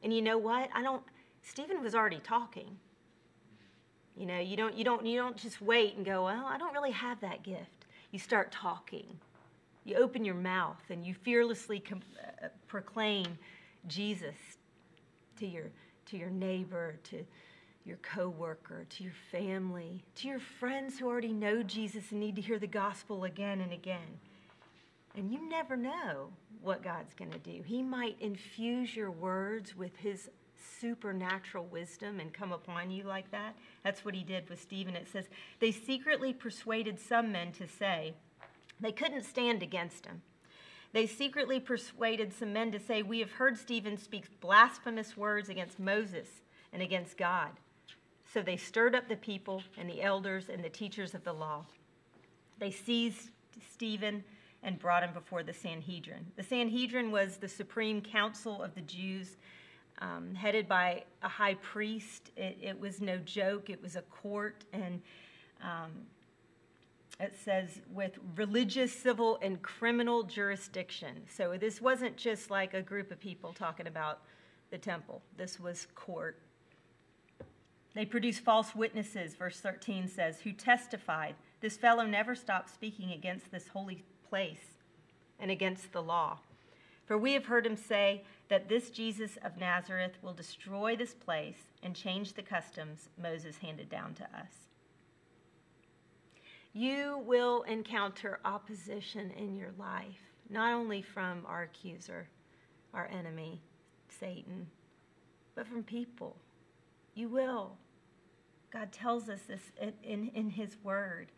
[0.02, 0.70] And you know what?
[0.74, 1.04] I don't
[1.42, 2.78] Stephen was already talking.
[4.16, 6.74] You know, you don't you don't you don't just wait and go, "Well, I don't
[6.74, 7.75] really have that gift."
[8.16, 9.06] You start talking.
[9.84, 12.00] You open your mouth and you fearlessly com-
[12.42, 13.26] uh, proclaim
[13.88, 14.38] Jesus
[15.38, 15.66] to your,
[16.06, 17.26] to your neighbor, to
[17.84, 22.42] your coworker, to your family, to your friends who already know Jesus and need to
[22.42, 24.18] hear the gospel again and again.
[25.18, 26.30] And you never know
[26.62, 27.64] what God's going to do.
[27.66, 30.30] He might infuse your words with his
[30.80, 33.56] supernatural wisdom and come upon you like that.
[33.84, 34.96] That's what he did with Stephen.
[34.96, 35.26] It says,
[35.60, 38.16] They secretly persuaded some men to say,
[38.80, 40.22] they couldn't stand against him.
[40.92, 45.80] They secretly persuaded some men to say, We have heard Stephen speak blasphemous words against
[45.80, 46.28] Moses
[46.72, 47.52] and against God.
[48.34, 51.66] So they stirred up the people and the elders and the teachers of the law.
[52.60, 53.30] They seized
[53.72, 54.24] Stephen
[54.64, 56.26] and brought him before the Sanhedrin.
[56.36, 59.38] The Sanhedrin was the supreme council of the Jews
[60.00, 62.32] um, headed by a high priest.
[62.36, 65.02] It, it, was no joke, it was a court, and
[65.62, 65.92] um,
[67.20, 71.22] it says with religious, civil, and criminal jurisdiction.
[71.30, 74.22] So this wasn't just like a group of people talking about
[74.72, 76.40] the temple, this was court.
[77.94, 83.52] They produced false witnesses, verse 13 says, who testified, This fellow never stopped speaking against
[83.52, 84.82] this holy place
[85.40, 86.40] and against the law.
[87.06, 91.70] For we have heard him say that this Jesus of Nazareth will destroy this place
[91.84, 94.66] and change the customs Moses handed down to us.
[96.74, 102.28] You will encounter opposition in your life, not only from our accuser,
[102.94, 103.62] our enemy,
[104.20, 104.68] Satan,
[105.56, 106.36] but from people.
[107.14, 107.78] You will.
[108.74, 109.72] God tells us this
[110.04, 111.32] in, in His Word.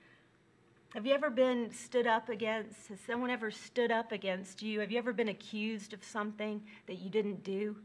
[0.94, 2.88] Have you ever been stood up against?
[2.88, 4.80] Has someone ever stood up against you?
[4.80, 7.76] Have you ever been accused of something that you didn't do?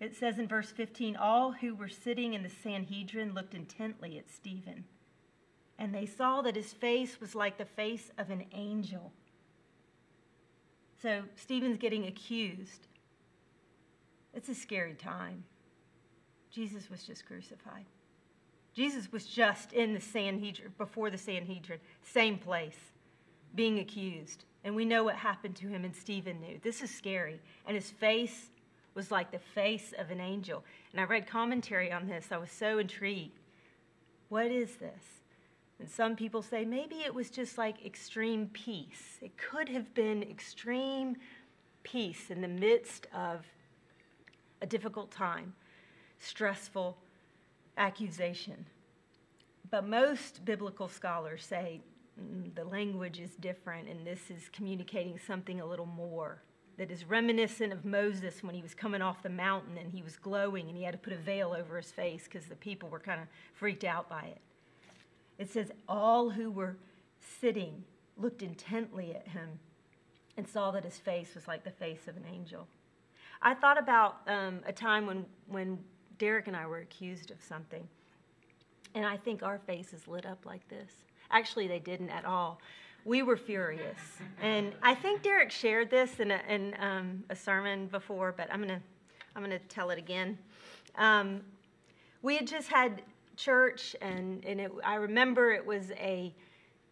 [0.00, 4.30] It says in verse 15 all who were sitting in the Sanhedrin looked intently at
[4.30, 4.84] Stephen,
[5.78, 9.12] and they saw that his face was like the face of an angel.
[11.00, 12.86] So Stephen's getting accused.
[14.34, 15.44] It's a scary time.
[16.50, 17.86] Jesus was just crucified.
[18.80, 22.78] Jesus was just in the Sanhedrin, before the Sanhedrin, same place,
[23.54, 24.46] being accused.
[24.64, 26.58] And we know what happened to him, and Stephen knew.
[26.62, 27.42] This is scary.
[27.66, 28.46] And his face
[28.94, 30.64] was like the face of an angel.
[30.92, 32.28] And I read commentary on this.
[32.30, 33.38] I was so intrigued.
[34.30, 35.04] What is this?
[35.78, 39.18] And some people say maybe it was just like extreme peace.
[39.20, 41.18] It could have been extreme
[41.82, 43.44] peace in the midst of
[44.62, 45.52] a difficult time,
[46.18, 46.96] stressful
[47.76, 48.66] accusation.
[49.70, 51.80] But most biblical scholars say
[52.20, 56.42] mm, the language is different and this is communicating something a little more
[56.80, 60.16] that is reminiscent of Moses when he was coming off the mountain and he was
[60.16, 62.98] glowing and he had to put a veil over his face because the people were
[62.98, 64.40] kind of freaked out by it.
[65.38, 66.76] It says, All who were
[67.40, 67.84] sitting
[68.16, 69.58] looked intently at him
[70.36, 72.66] and saw that his face was like the face of an angel.
[73.42, 75.78] I thought about um, a time when, when
[76.20, 77.88] Derek and I were accused of something.
[78.94, 80.92] And I think our faces lit up like this.
[81.32, 82.60] Actually, they didn't at all.
[83.04, 83.98] We were furious.
[84.42, 88.62] And I think Derek shared this in a, in, um, a sermon before, but I'm
[88.62, 88.82] going to
[89.34, 90.38] I'm gonna tell it again.
[90.96, 91.40] Um,
[92.22, 93.02] we had just had
[93.36, 96.34] church, and, and it, I remember it was a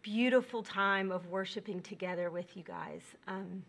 [0.01, 3.01] beautiful time of worshiping together with you guys.
[3.27, 3.63] Um,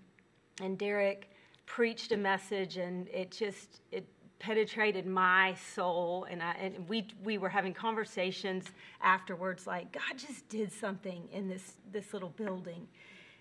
[0.63, 1.31] and Derek
[1.67, 4.07] preached a message, and it just it
[4.41, 6.27] penetrated my soul.
[6.29, 8.65] And, I, and we we were having conversations
[9.01, 12.89] afterwards, like God just did something in this this little building,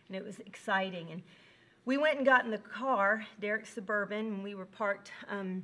[0.08, 1.10] and it was exciting.
[1.10, 1.24] And
[1.86, 5.12] we went and got in the car, Derek's suburban, and we were parked.
[5.28, 5.64] Um,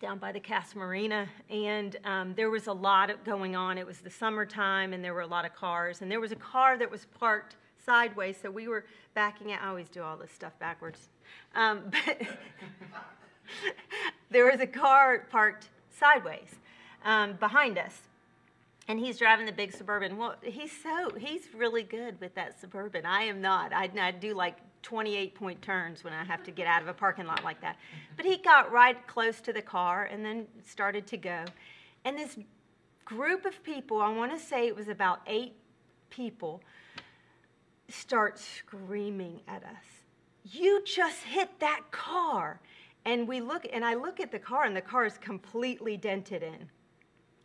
[0.00, 3.76] down by the Casa Marina, and um, there was a lot going on.
[3.76, 6.00] It was the summertime, and there were a lot of cars.
[6.00, 9.60] And there was a car that was parked sideways, so we were backing out.
[9.62, 11.10] I always do all this stuff backwards.
[11.54, 12.22] Um, but
[14.30, 16.56] there was a car parked sideways
[17.04, 18.02] um, behind us,
[18.88, 20.16] and he's driving the big suburban.
[20.16, 23.06] Well, he's so he's really good with that suburban.
[23.06, 23.72] I am not.
[23.72, 26.92] I, I do like 28 point turns when I have to get out of a
[26.92, 27.76] parking lot like that.
[28.16, 31.44] But he got right close to the car and then started to go.
[32.04, 32.36] And this
[33.04, 35.54] group of people, I want to say it was about eight
[36.10, 36.60] people,
[37.88, 39.84] start screaming at us.
[40.50, 42.60] You just hit that car.
[43.04, 46.42] And we look, and I look at the car, and the car is completely dented
[46.42, 46.68] in.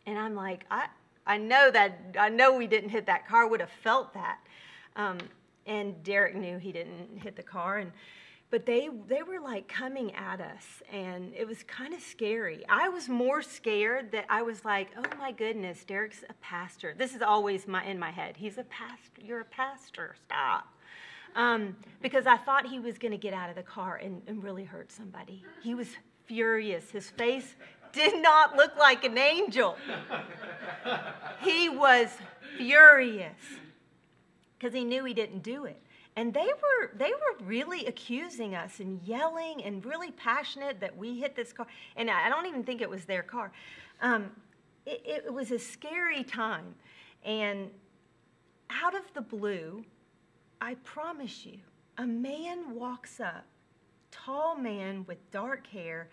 [0.06, 0.86] And I'm like, I,
[1.26, 4.38] I know that, I know we didn't hit that car, would have felt that.
[4.96, 5.18] Um,
[5.66, 7.92] and Derek knew he didn't hit the car and
[8.50, 12.88] but they they were like coming at us and it was kind of scary i
[12.88, 17.22] was more scared that i was like oh my goodness derek's a pastor this is
[17.22, 20.72] always my in my head he's a pastor you're a pastor stop
[21.38, 24.44] um, because i thought he was going to get out of the car and, and
[24.44, 25.88] really hurt somebody he was
[26.26, 27.56] furious his face
[27.92, 29.76] did not look like an angel
[31.40, 32.08] he was
[32.58, 33.32] furious
[34.58, 35.80] because he knew he didn't do it.
[36.16, 41.18] And they were they were really accusing us and yelling and really passionate that we
[41.18, 41.66] hit this car.
[41.96, 43.52] And I don't even think it was their car.
[44.00, 44.30] Um,
[44.84, 46.74] it, it was a scary time.
[47.24, 47.70] And
[48.70, 49.84] out of the blue,
[50.60, 51.58] I promise you,
[51.96, 53.44] a man walks up,
[54.10, 56.08] tall man with dark hair,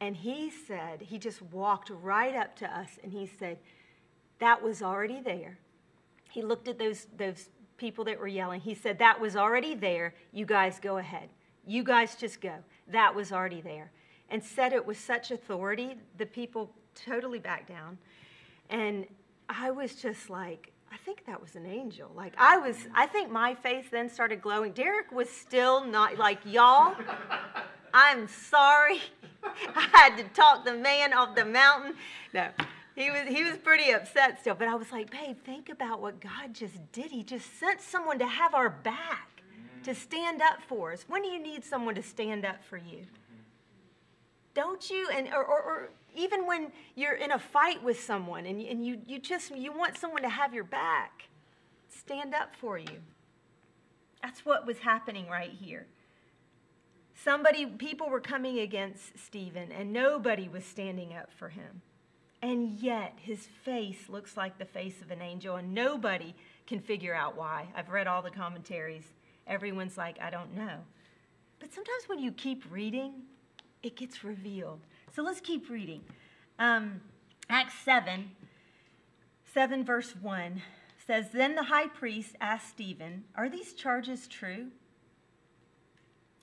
[0.00, 3.58] and he said, he just walked right up to us and he said,
[4.38, 5.58] that was already there.
[6.30, 8.60] He looked at those, those people that were yelling.
[8.60, 10.14] He said, That was already there.
[10.32, 11.28] You guys go ahead.
[11.66, 12.54] You guys just go.
[12.88, 13.90] That was already there.
[14.30, 17.96] And said it with such authority, the people totally backed down.
[18.68, 19.06] And
[19.48, 22.10] I was just like, I think that was an angel.
[22.14, 24.72] Like, I was, I think my face then started glowing.
[24.72, 26.94] Derek was still not, like, y'all,
[27.92, 29.00] I'm sorry.
[29.42, 31.94] I had to talk the man off the mountain.
[32.34, 32.48] No,
[32.94, 34.54] he was he was pretty upset still.
[34.54, 37.10] But I was like, babe, think about what God just did.
[37.10, 39.42] He just sent someone to have our back,
[39.84, 41.04] to stand up for us.
[41.08, 43.06] When do you need someone to stand up for you?
[44.54, 45.08] Don't you?
[45.14, 49.00] And or, or, or even when you're in a fight with someone and, and you,
[49.06, 51.28] you just you want someone to have your back,
[51.88, 53.02] stand up for you.
[54.22, 55.86] That's what was happening right here.
[57.24, 61.82] Somebody, people were coming against Stephen, and nobody was standing up for him.
[62.42, 66.34] And yet, his face looks like the face of an angel, and nobody
[66.66, 67.66] can figure out why.
[67.74, 69.12] I've read all the commentaries.
[69.48, 70.78] Everyone's like, I don't know.
[71.58, 73.14] But sometimes when you keep reading,
[73.82, 74.80] it gets revealed.
[75.18, 76.02] So let's keep reading.
[76.60, 77.00] Um,
[77.50, 78.30] Acts 7,
[79.52, 80.62] 7 verse 1
[81.08, 84.68] says, Then the high priest asked Stephen, Are these charges true?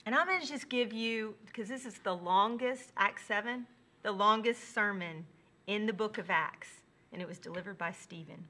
[0.04, 3.66] And I'm going to just give you, because this is the longest, Acts 7,
[4.02, 5.24] the longest sermon
[5.66, 6.68] in the book of Acts,
[7.14, 8.44] and it was delivered by Stephen.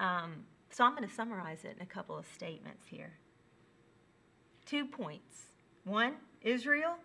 [0.00, 3.12] Um, so I'm going to summarize it in a couple of statements here.
[4.66, 5.52] Two points.
[5.84, 6.96] One, Israel,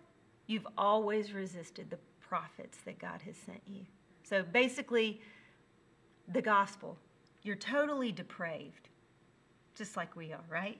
[0.48, 3.86] you've always resisted the prophets that God has sent you.
[4.24, 5.20] So basically,
[6.26, 6.98] the gospel,
[7.42, 8.88] you're totally depraved,
[9.76, 10.78] just like we are, right?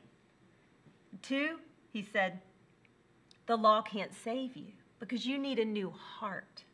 [1.22, 1.58] Two,
[1.92, 2.40] he said,
[3.46, 6.64] the law can't save you because you need a new heart.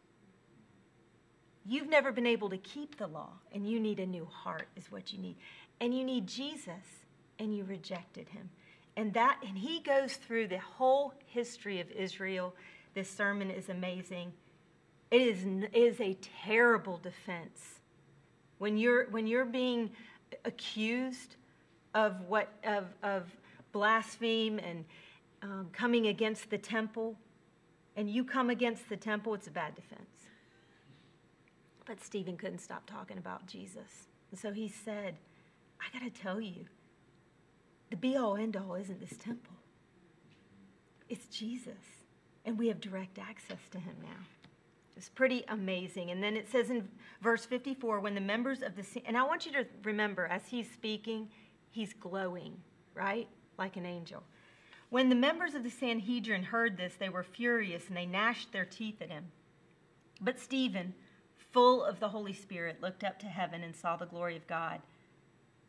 [1.67, 4.93] You've never been able to keep the law, and you need a new heart, is
[4.93, 5.37] what you need.
[5.81, 7.05] And you need Jesus,
[7.39, 8.51] and you rejected him.
[8.97, 12.55] And that, and he goes through the whole history of Israel.
[12.95, 14.33] This sermon is amazing.
[15.11, 17.81] It is, it is a terrible defense.
[18.59, 19.91] When you're, when you're being
[20.45, 21.37] accused
[21.95, 23.25] of what of, of
[23.73, 24.85] blaspheme and
[25.43, 27.17] um, coming against the temple,
[27.97, 30.01] and you come against the temple, it's a bad defense.
[31.87, 34.09] But Stephen couldn't stop talking about Jesus.
[34.31, 35.17] And so he said,
[35.81, 36.67] I got to tell you,
[37.91, 39.55] the be all end all isn't this temple,
[41.09, 42.04] it's Jesus.
[42.45, 44.27] And we have direct access to him now.
[44.97, 46.11] It's pretty amazing.
[46.11, 46.89] And then it says in
[47.21, 50.71] verse 54 when the members of the, and I want you to remember as he's
[50.71, 51.29] speaking,
[51.71, 52.57] he's glowing,
[52.95, 53.29] right?
[53.59, 54.23] Like an angel.
[54.91, 58.65] When the members of the Sanhedrin heard this, they were furious and they gnashed their
[58.65, 59.25] teeth at him.
[60.21, 60.95] But Stephen,
[61.53, 64.81] full of the Holy Spirit, looked up to heaven and saw the glory of God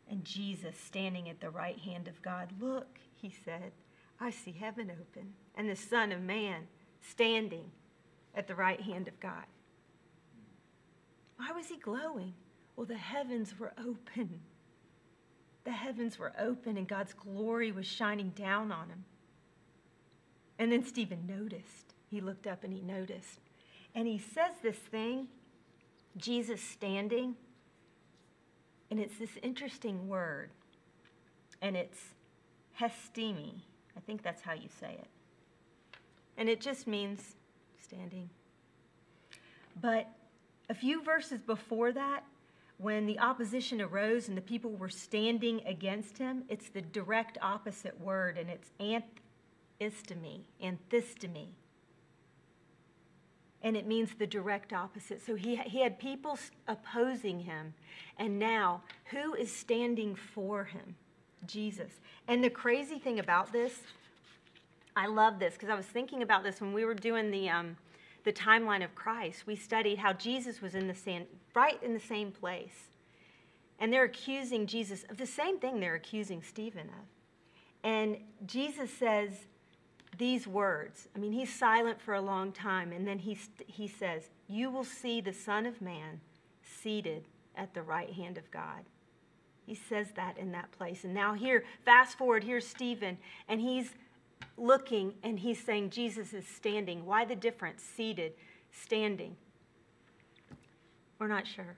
[0.08, 2.52] and Jesus standing at the right hand of God.
[2.60, 3.72] Look, he said,
[4.20, 6.68] I see heaven open and the Son of Man
[7.00, 7.70] standing
[8.34, 9.44] at the right hand of God.
[11.36, 12.34] Why was he glowing?
[12.76, 14.40] Well, the heavens were open.
[15.64, 19.04] The heavens were open and God's glory was shining down on him.
[20.58, 21.94] And then Stephen noticed.
[22.10, 23.40] He looked up and he noticed.
[23.94, 25.28] And he says this thing
[26.16, 27.34] Jesus standing,
[28.90, 30.50] and it's this interesting word,
[31.60, 31.98] and it's
[32.80, 33.60] hestemi.
[33.96, 35.08] I think that's how you say it.
[36.36, 37.34] And it just means
[37.82, 38.28] standing.
[39.80, 40.08] But
[40.68, 42.24] a few verses before that,
[42.78, 47.98] when the opposition arose and the people were standing against him, it's the direct opposite
[48.00, 51.46] word, and it's anthistemi, anthistemi.
[53.62, 55.24] And it means the direct opposite.
[55.24, 56.38] So he, he had people
[56.68, 57.72] opposing him,
[58.18, 60.96] and now who is standing for him?
[61.46, 61.92] Jesus.
[62.28, 63.72] And the crazy thing about this,
[64.96, 67.76] I love this because I was thinking about this when we were doing the um,
[68.24, 69.46] the timeline of Christ.
[69.46, 72.88] We studied how Jesus was in the same, right in the same place,
[73.78, 77.04] and they're accusing Jesus of the same thing they're accusing Stephen of.
[77.84, 78.16] And
[78.46, 79.30] Jesus says
[80.18, 81.08] these words.
[81.14, 84.84] I mean, he's silent for a long time, and then he he says, "You will
[84.84, 86.20] see the Son of Man
[86.62, 87.24] seated
[87.54, 88.84] at the right hand of God."
[89.66, 91.02] He says that in that place.
[91.04, 93.90] And now, here, fast forward, here's Stephen, and he's
[94.56, 97.04] looking and he's saying Jesus is standing.
[97.04, 97.82] Why the difference?
[97.82, 98.34] Seated,
[98.70, 99.36] standing.
[101.18, 101.76] We're not sure.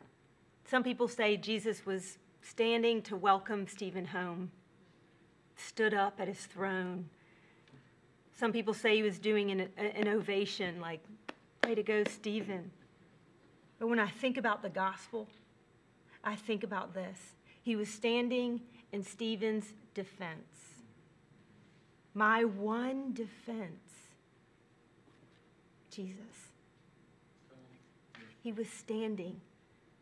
[0.64, 4.50] Some people say Jesus was standing to welcome Stephen home,
[5.56, 7.08] stood up at his throne.
[8.36, 11.00] Some people say he was doing an, an ovation, like,
[11.64, 12.70] way to go, Stephen.
[13.78, 15.26] But when I think about the gospel,
[16.22, 17.18] I think about this.
[17.68, 18.62] He was standing
[18.92, 20.40] in Stephen's defense.
[22.14, 23.90] My one defense,
[25.90, 26.48] Jesus.
[28.42, 29.42] He was standing,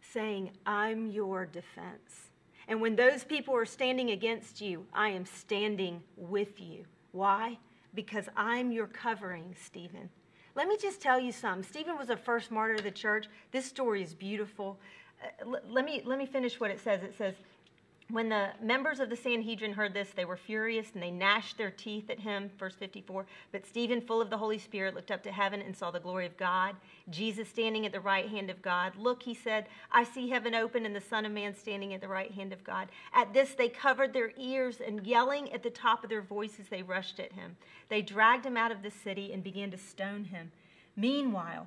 [0.00, 2.28] saying, I'm your defense.
[2.68, 6.84] And when those people are standing against you, I am standing with you.
[7.10, 7.58] Why?
[7.94, 10.08] Because I'm your covering, Stephen.
[10.54, 11.68] Let me just tell you something.
[11.68, 13.26] Stephen was the first martyr of the church.
[13.50, 14.78] This story is beautiful.
[15.20, 17.02] Uh, let, me, let me finish what it says.
[17.02, 17.34] It says,
[18.08, 21.72] when the members of the Sanhedrin heard this, they were furious and they gnashed their
[21.72, 22.52] teeth at him.
[22.56, 23.26] Verse 54.
[23.50, 26.24] But Stephen, full of the Holy Spirit, looked up to heaven and saw the glory
[26.24, 26.76] of God,
[27.10, 28.94] Jesus standing at the right hand of God.
[28.96, 32.06] Look, he said, I see heaven open and the Son of Man standing at the
[32.06, 32.90] right hand of God.
[33.12, 36.84] At this, they covered their ears and yelling at the top of their voices, they
[36.84, 37.56] rushed at him.
[37.88, 40.52] They dragged him out of the city and began to stone him.
[40.94, 41.66] Meanwhile,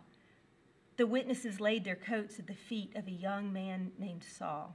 [0.96, 4.74] the witnesses laid their coats at the feet of a young man named Saul.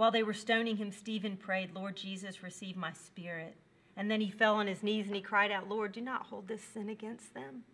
[0.00, 3.54] While they were stoning him, Stephen prayed, Lord Jesus, receive my spirit.
[3.98, 6.48] And then he fell on his knees and he cried out, Lord, do not hold
[6.48, 7.64] this sin against them.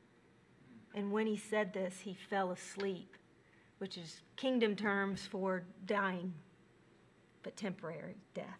[0.92, 3.16] And when he said this, he fell asleep,
[3.78, 6.34] which is kingdom terms for dying,
[7.44, 8.58] but temporary death.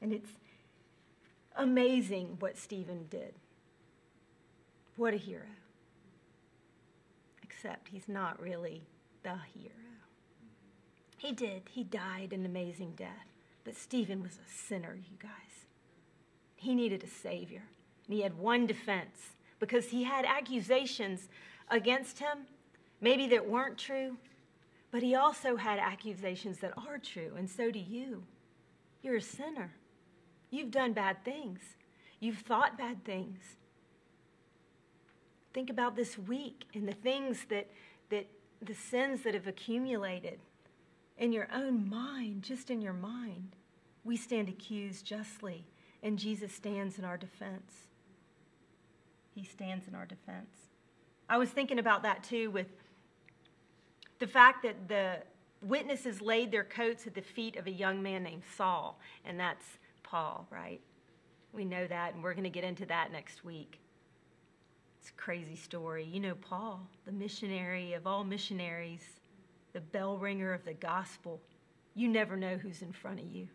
[0.00, 0.30] And it's
[1.56, 3.34] amazing what Stephen did.
[4.96, 5.44] What a hero.
[7.42, 8.86] Except he's not really
[9.24, 9.93] the hero.
[11.24, 11.62] He did.
[11.70, 13.32] He died an amazing death.
[13.64, 15.64] But Stephen was a sinner, you guys.
[16.54, 17.62] He needed a savior.
[18.06, 21.30] And he had one defense because he had accusations
[21.70, 22.40] against him,
[23.00, 24.18] maybe that weren't true,
[24.90, 28.22] but he also had accusations that are true, and so do you.
[29.02, 29.72] You're a sinner.
[30.50, 31.60] You've done bad things.
[32.20, 33.40] You've thought bad things.
[35.54, 37.70] Think about this week and the things that,
[38.10, 38.26] that
[38.60, 40.38] the sins that have accumulated
[41.18, 43.56] in your own mind, just in your mind,
[44.02, 45.64] we stand accused justly,
[46.02, 47.88] and Jesus stands in our defense.
[49.34, 50.68] He stands in our defense.
[51.28, 52.66] I was thinking about that too with
[54.18, 55.18] the fact that the
[55.62, 59.64] witnesses laid their coats at the feet of a young man named Saul, and that's
[60.02, 60.80] Paul, right?
[61.52, 63.80] We know that, and we're going to get into that next week.
[65.00, 66.04] It's a crazy story.
[66.04, 69.04] You know, Paul, the missionary of all missionaries,
[69.74, 71.42] the bell ringer of the gospel.
[71.94, 73.48] You never know who's in front of you.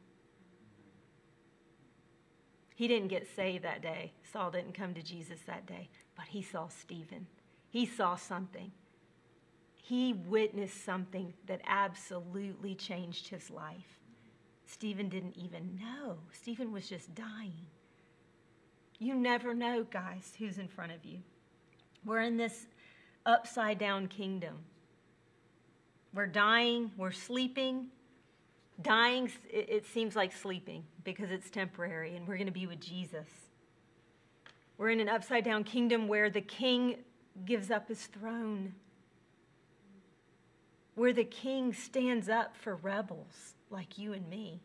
[2.75, 4.13] He didn't get saved that day.
[4.31, 7.25] Saul didn't come to Jesus that day, but he saw Stephen.
[7.69, 8.71] He saw something.
[9.75, 13.99] He witnessed something that absolutely changed his life.
[14.65, 16.17] Stephen didn't even know.
[16.31, 17.65] Stephen was just dying.
[18.99, 21.19] You never know, guys, who's in front of you.
[22.05, 22.67] We're in this
[23.25, 24.59] upside down kingdom.
[26.13, 27.87] We're dying, we're sleeping.
[28.81, 33.27] Dying, it, seems like sleeping because it's temporary and we're going to be with Jesus.
[34.77, 36.95] We're in an upside down kingdom where the king
[37.45, 38.73] gives up his throne,
[40.95, 44.61] where the king stands up for rebels like you and me.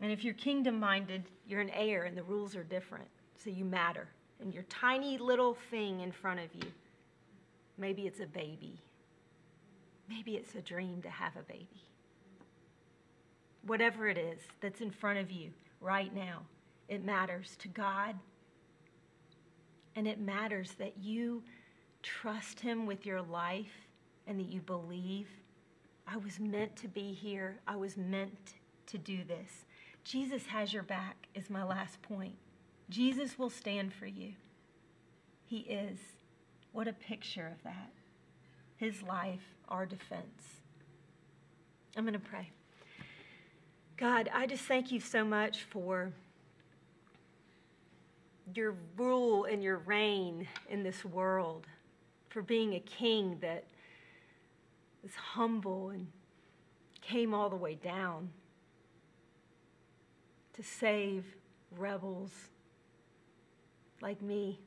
[0.00, 3.08] And if you're kingdom minded, you're an heir and the rules are different.
[3.36, 4.08] So you matter.
[4.40, 6.72] And your tiny little thing in front of you,
[7.80, 8.80] maybe it's a baby.
[10.08, 11.84] Maybe it's a dream to have a baby.
[13.66, 15.50] Whatever it is that's in front of you
[15.80, 16.42] right now,
[16.88, 18.14] it matters to God.
[19.96, 21.42] And it matters that you
[22.02, 23.88] trust Him with your life
[24.26, 25.26] and that you believe
[26.12, 27.60] I was meant to be here.
[27.68, 28.54] I was meant
[28.86, 29.64] to do this.
[30.02, 32.34] Jesus has your back, is my last point.
[32.88, 34.32] Jesus will stand for you.
[35.46, 35.98] He is.
[36.72, 37.90] What a picture of that.
[38.76, 40.60] His life, our defense.
[41.96, 42.50] I'm going to pray.
[43.96, 46.12] God, I just thank you so much for
[48.54, 51.66] your rule and your reign in this world,
[52.30, 53.64] for being a king that
[55.04, 56.06] is humble and
[57.00, 58.30] came all the way down
[60.54, 61.24] to save
[61.76, 62.30] rebels
[64.00, 64.58] like me.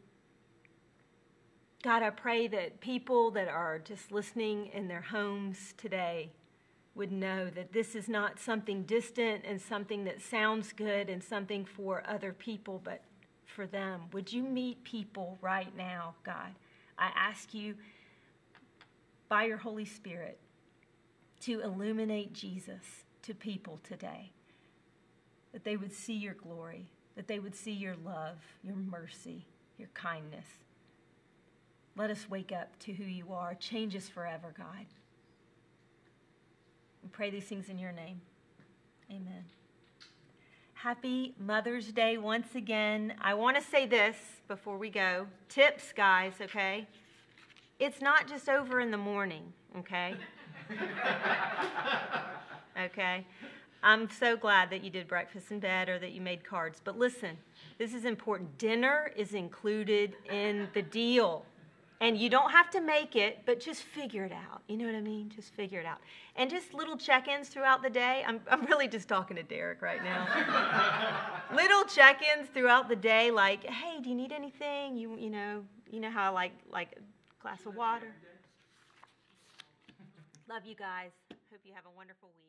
[1.83, 6.31] God, I pray that people that are just listening in their homes today
[6.95, 11.65] would know that this is not something distant and something that sounds good and something
[11.65, 13.01] for other people, but
[13.45, 14.03] for them.
[14.13, 16.55] Would you meet people right now, God?
[16.97, 17.75] I ask you
[19.27, 20.39] by your Holy Spirit
[21.41, 24.31] to illuminate Jesus to people today
[25.51, 29.45] that they would see your glory, that they would see your love, your mercy,
[29.77, 30.45] your kindness.
[31.95, 33.53] Let us wake up to who you are.
[33.55, 34.85] Change us forever, God.
[37.03, 38.21] We pray these things in your name.
[39.11, 39.43] Amen.
[40.73, 43.13] Happy Mother's Day once again.
[43.21, 44.15] I want to say this
[44.47, 45.27] before we go.
[45.49, 46.87] Tips, guys, okay?
[47.79, 50.15] It's not just over in the morning, okay?
[52.81, 53.25] okay?
[53.83, 56.81] I'm so glad that you did breakfast in bed or that you made cards.
[56.83, 57.37] But listen,
[57.77, 58.57] this is important.
[58.57, 61.45] Dinner is included in the deal.
[62.03, 64.61] And you don't have to make it, but just figure it out.
[64.67, 65.31] You know what I mean?
[65.33, 65.99] Just figure it out.
[66.35, 68.25] And just little check ins throughout the day.
[68.27, 70.27] I'm, I'm really just talking to Derek right now.
[71.55, 74.97] little check ins throughout the day, like, hey, do you need anything?
[74.97, 78.13] You, you know, you know how I like, like a glass of water.
[80.49, 81.11] Love you guys.
[81.29, 82.42] Hope you have a wonderful week.